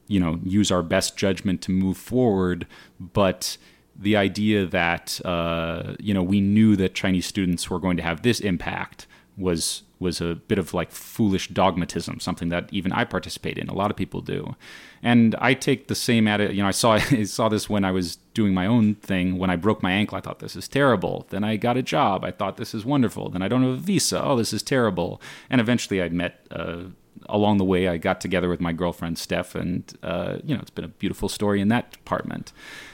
[0.08, 2.66] you know, use our best judgment to move forward,
[2.98, 3.56] but
[3.96, 8.22] the idea that, uh, you know, we knew that Chinese students were going to have
[8.22, 9.06] this impact
[9.36, 13.68] was was a bit of like foolish dogmatism, something that even I participate in.
[13.68, 14.54] A lot of people do,
[15.02, 16.52] and I take the same at it.
[16.52, 19.38] You know, I saw I saw this when I was doing my own thing.
[19.38, 21.26] When I broke my ankle, I thought this is terrible.
[21.30, 22.24] Then I got a job.
[22.24, 23.30] I thought this is wonderful.
[23.30, 24.22] Then I don't have a visa.
[24.22, 25.20] Oh, this is terrible.
[25.50, 26.46] And eventually, I'd met.
[26.50, 26.84] Uh,
[27.28, 30.70] along the way, I got together with my girlfriend Steph, and uh, you know, it's
[30.70, 32.52] been a beautiful story in that department.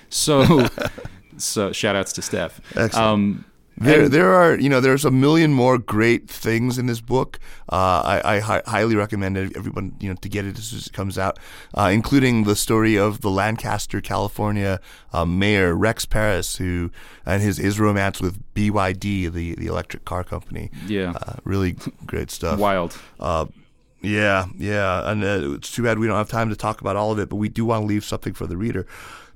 [0.09, 0.69] So,
[1.37, 2.61] so shout outs to Steph.
[2.77, 2.95] Excellent.
[2.95, 3.45] Um,
[3.81, 7.39] There, there are, you know, there's a million more great things in this book.
[7.73, 10.79] Uh, I, I hi- highly recommend it- everyone, you know, to get it as soon
[10.79, 11.39] as it comes out,
[11.75, 14.81] uh, including the story of the Lancaster, California
[15.15, 16.91] uh, mayor Rex Parris, who
[17.25, 20.71] and his his romance with BYD, the the electric car company.
[20.87, 21.13] Yeah.
[21.17, 21.77] uh, really
[22.07, 22.59] great stuff.
[22.59, 22.99] Wild.
[23.19, 23.47] Uh,
[24.03, 27.13] yeah, yeah, and uh, it's too bad we don't have time to talk about all
[27.13, 28.87] of it, but we do want to leave something for the reader.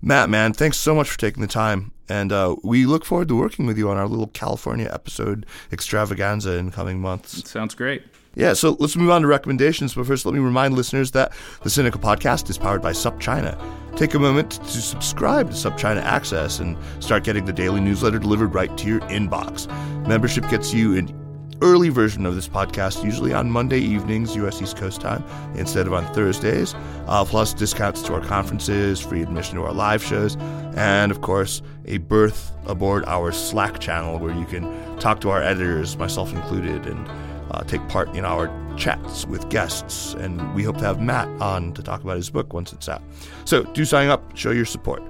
[0.07, 3.37] Matt, man, thanks so much for taking the time, and uh, we look forward to
[3.37, 7.51] working with you on our little California episode extravaganza in coming months.
[7.51, 8.03] Sounds great.
[8.35, 9.95] Yeah, so let's move on to recommendations.
[9.95, 11.33] But first, let me remind listeners that
[11.63, 13.59] the Sinica Podcast is powered by SupChina.
[13.97, 18.53] Take a moment to subscribe to SupChina Access and start getting the daily newsletter delivered
[18.53, 19.69] right to your inbox.
[20.07, 21.24] Membership gets you an
[21.61, 24.61] early version of this podcast, usually on Monday evenings, U.S.
[24.61, 25.25] East Coast time,
[25.57, 26.75] instead of on Thursdays,
[27.07, 30.37] uh, plus discounts to our conferences, free admission to our live shows,
[30.77, 35.43] and of course, a berth aboard our Slack channel where you can talk to our
[35.43, 37.09] editors, myself included, and
[37.51, 40.15] uh, take part in our chats with guests.
[40.15, 43.03] And we hope to have Matt on to talk about his book once it's out.
[43.45, 45.03] So do sign up, show your support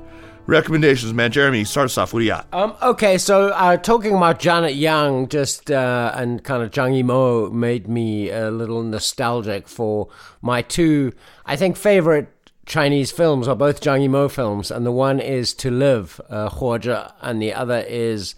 [0.46, 1.30] recommendations, man.
[1.32, 2.12] Jeremy, start us off.
[2.12, 2.46] What do you got?
[2.52, 7.52] Um, okay, so uh, talking about Janet Yang, just uh, and kind of Zhang Yimou
[7.52, 10.08] made me a little nostalgic for
[10.42, 11.12] my two,
[11.46, 12.28] I think, favorite
[12.66, 17.12] Chinese films are both Zhang Yimou films, and the one is To Live, uh, Jia,
[17.20, 18.34] and the other is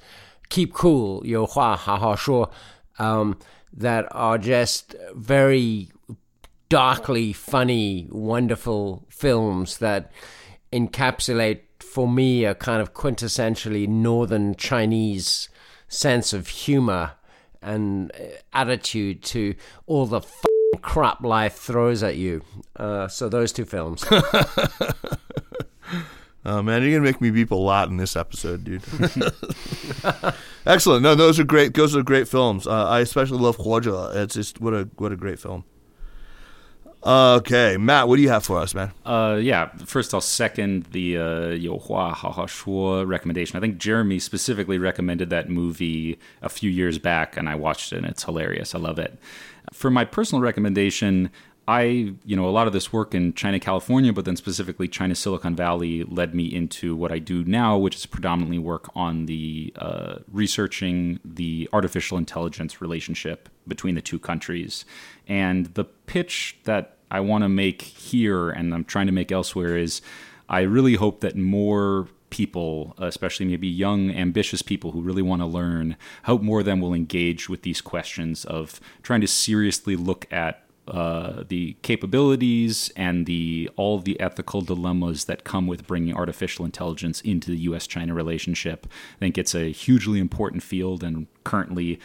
[0.49, 2.51] Keep Cool, Yo Hua Ha Ha Shuo,
[2.99, 3.39] um,
[3.73, 5.91] that are just very
[6.69, 10.11] darkly funny, wonderful films that
[10.73, 11.61] encapsulate
[11.97, 15.49] for me a kind of quintessentially northern Chinese
[15.89, 17.13] sense of humor
[17.63, 19.55] and uh, attitude to
[19.87, 20.21] all the
[20.83, 22.43] crap life throws at you.
[22.79, 24.05] Uh, so those two films.
[26.49, 28.85] Oh man, you're gonna make me beep a lot in this episode, dude.
[30.65, 31.03] Excellent.
[31.03, 31.75] No, those are great.
[31.75, 32.69] Those are great films.
[32.69, 34.15] Uh, I especially love Huozhe.
[34.15, 35.65] It's just what a what a great film.
[37.07, 38.91] Okay, Matt, what do you have for us, man?
[39.05, 41.23] Uh, yeah, first I'll second the uh,
[41.53, 43.57] Yohua Haha Shuo recommendation.
[43.57, 47.99] I think Jeremy specifically recommended that movie a few years back, and I watched it,
[47.99, 48.75] and it's hilarious.
[48.75, 49.17] I love it.
[49.73, 51.31] For my personal recommendation,
[51.69, 55.15] I, you know, a lot of this work in China, California, but then specifically China,
[55.15, 59.73] Silicon Valley led me into what I do now, which is predominantly work on the
[59.77, 64.85] uh, researching the artificial intelligence relationship between the two countries.
[65.29, 69.77] And the pitch that I want to make here and I'm trying to make elsewhere
[69.77, 70.01] is
[70.49, 75.47] I really hope that more people, especially maybe young, ambitious people who really want to
[75.47, 80.27] learn, hope more of them will engage with these questions of trying to seriously look
[80.33, 86.65] at uh, the capabilities and the all the ethical dilemmas that come with bringing artificial
[86.65, 88.87] intelligence into the U.S.-China relationship.
[89.17, 91.99] I think it's a hugely important field, and currently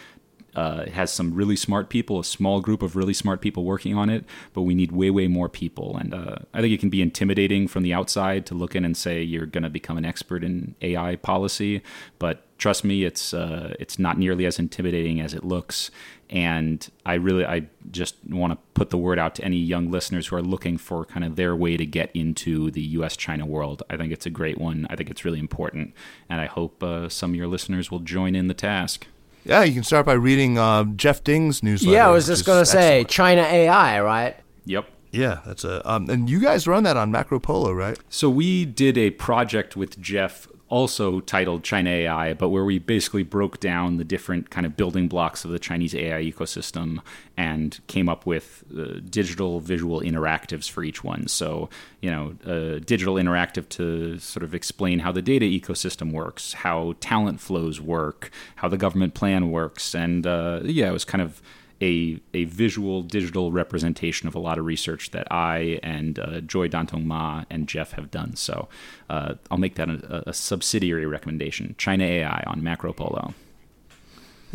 [0.55, 3.95] uh, it has some really smart people, a small group of really smart people working
[3.95, 5.97] on it, but we need way, way more people.
[5.97, 8.95] And uh, I think it can be intimidating from the outside to look in and
[8.95, 11.81] say you're going to become an expert in AI policy,
[12.19, 15.89] but trust me, it's uh, it's not nearly as intimidating as it looks.
[16.29, 20.27] And I really, I just want to put the word out to any young listeners
[20.27, 23.83] who are looking for kind of their way to get into the U.S.-China world.
[23.89, 24.87] I think it's a great one.
[24.89, 25.93] I think it's really important,
[26.29, 29.07] and I hope uh, some of your listeners will join in the task.
[29.43, 31.95] Yeah, you can start by reading uh, Jeff Ding's newsletter.
[31.95, 34.35] Yeah, I was just going to say China AI, right?
[34.65, 34.88] Yep.
[35.11, 37.99] Yeah, that's a um, and you guys run that on MacroPolo, right?
[38.09, 43.23] So we did a project with Jeff also titled China AI, but where we basically
[43.23, 46.99] broke down the different kind of building blocks of the Chinese AI ecosystem
[47.35, 51.27] and came up with uh, digital visual interactives for each one.
[51.27, 51.69] So,
[51.99, 56.95] you know, uh, digital interactive to sort of explain how the data ecosystem works, how
[57.02, 59.93] talent flows work, how the government plan works.
[59.93, 61.41] And uh, yeah, it was kind of
[61.81, 66.67] a, a visual digital representation of a lot of research that I and uh, Joy
[66.67, 68.35] Dantong Ma and Jeff have done.
[68.35, 68.69] So
[69.09, 73.33] uh, I'll make that a, a, subsidiary recommendation China AI on MacroPolo.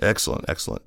[0.01, 0.83] Excellent, excellent.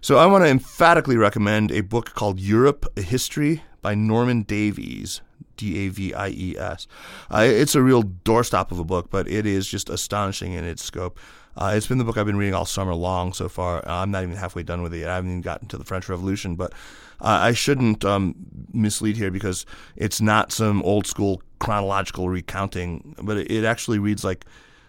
[0.00, 5.20] So I want to emphatically recommend a book called Europe a History by Norman Davies.
[5.56, 6.86] D A V I E S.
[7.30, 10.82] Uh, it's a real doorstop of a book, but it is just astonishing in its
[10.84, 11.18] scope.
[11.56, 13.78] Uh, it's been the book I've been reading all summer long so far.
[13.88, 15.06] Uh, I'm not even halfway done with it.
[15.06, 16.72] I haven't even gotten to the French Revolution, but
[17.20, 18.34] uh, I shouldn't um,
[18.72, 19.64] mislead here because
[19.96, 24.44] it's not some old school chronological recounting, but it, it actually reads like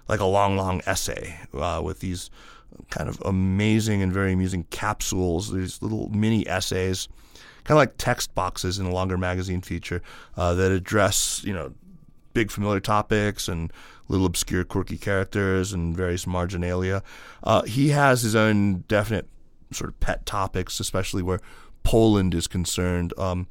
[0.10, 2.30] like a long, long essay uh, with these
[2.90, 7.10] kind of amazing and very amusing capsules, these little mini essays,
[7.66, 10.02] kind of like text boxes in a longer magazine feature
[10.38, 11.74] uh, that address you know
[12.38, 13.74] big familiar topics and
[14.08, 17.02] little obscure, quirky characters and various marginalia.
[17.44, 19.28] Uh, he has his own definite
[19.72, 21.40] sort of pet topics, especially where
[21.82, 23.12] Poland is concerned.
[23.18, 23.48] Um,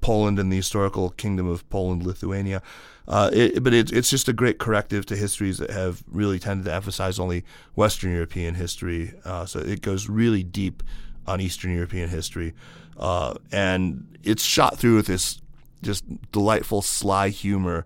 [0.00, 2.62] Poland and the historical kingdom of Poland, Lithuania.
[3.08, 6.66] Uh, it, but it, it's just a great corrective to histories that have really tended
[6.66, 7.44] to emphasize only
[7.74, 9.14] Western European history.
[9.24, 10.84] Uh, so it goes really deep
[11.26, 12.54] on Eastern European history.
[12.96, 15.40] Uh, and it's shot through with this
[15.82, 17.84] just delightful, sly humor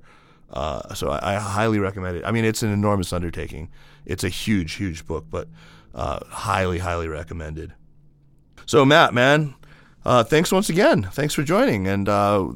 [0.51, 2.25] uh, so I, I, highly recommend it.
[2.25, 3.69] I mean, it's an enormous undertaking.
[4.05, 5.49] It's a huge, huge book, but
[5.95, 7.75] uh, highly, highly recommended.
[8.65, 9.55] So Matt, man,
[10.05, 11.09] uh, thanks once again.
[11.13, 12.49] Thanks for joining, and uh,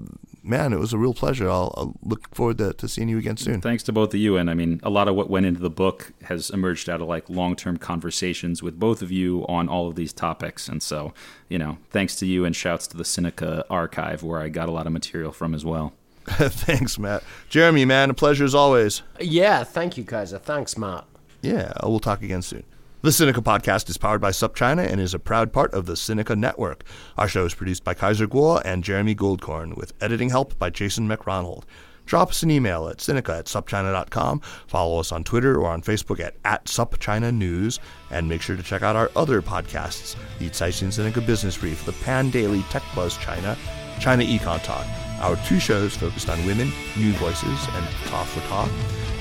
[0.42, 1.48] man, it was a real pleasure.
[1.48, 3.60] I'll, I'll look forward to, to, seeing you again soon.
[3.60, 5.70] Thanks to both of you, and I mean, a lot of what went into the
[5.70, 9.96] book has emerged out of like long-term conversations with both of you on all of
[9.96, 11.12] these topics, and so
[11.48, 14.72] you know, thanks to you, and shouts to the Sinica archive where I got a
[14.72, 15.92] lot of material from as well.
[16.38, 17.22] Thanks, Matt.
[17.48, 19.02] Jeremy, man, a pleasure as always.
[19.20, 20.38] Yeah, thank you, Kaiser.
[20.38, 21.04] Thanks, Matt.
[21.42, 22.64] Yeah, we'll talk again soon.
[23.02, 26.36] The Sinica podcast is powered by SupChina and is a proud part of the Sinica
[26.36, 26.84] Network.
[27.16, 31.08] Our show is produced by Kaiser Kuo and Jeremy Goldkorn, with editing help by Jason
[31.08, 31.64] McRonald.
[32.04, 34.40] Drop us an email at Sinica at supchina.com.
[34.66, 37.78] Follow us on Twitter or on Facebook at, at SupChina News.
[38.10, 41.92] And make sure to check out our other podcasts the Caixin Sinica Business Brief, the
[41.92, 43.56] Pandaily Tech Buzz China,
[44.00, 44.84] China Econ Talk,
[45.20, 48.68] our two shows focused on women, new voices, and Ta for Ta,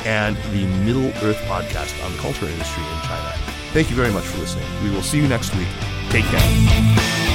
[0.05, 3.33] and the Middle Earth podcast on the culture industry in China.
[3.71, 4.65] Thank you very much for listening.
[4.83, 5.67] We will see you next week.
[6.09, 7.28] Take care.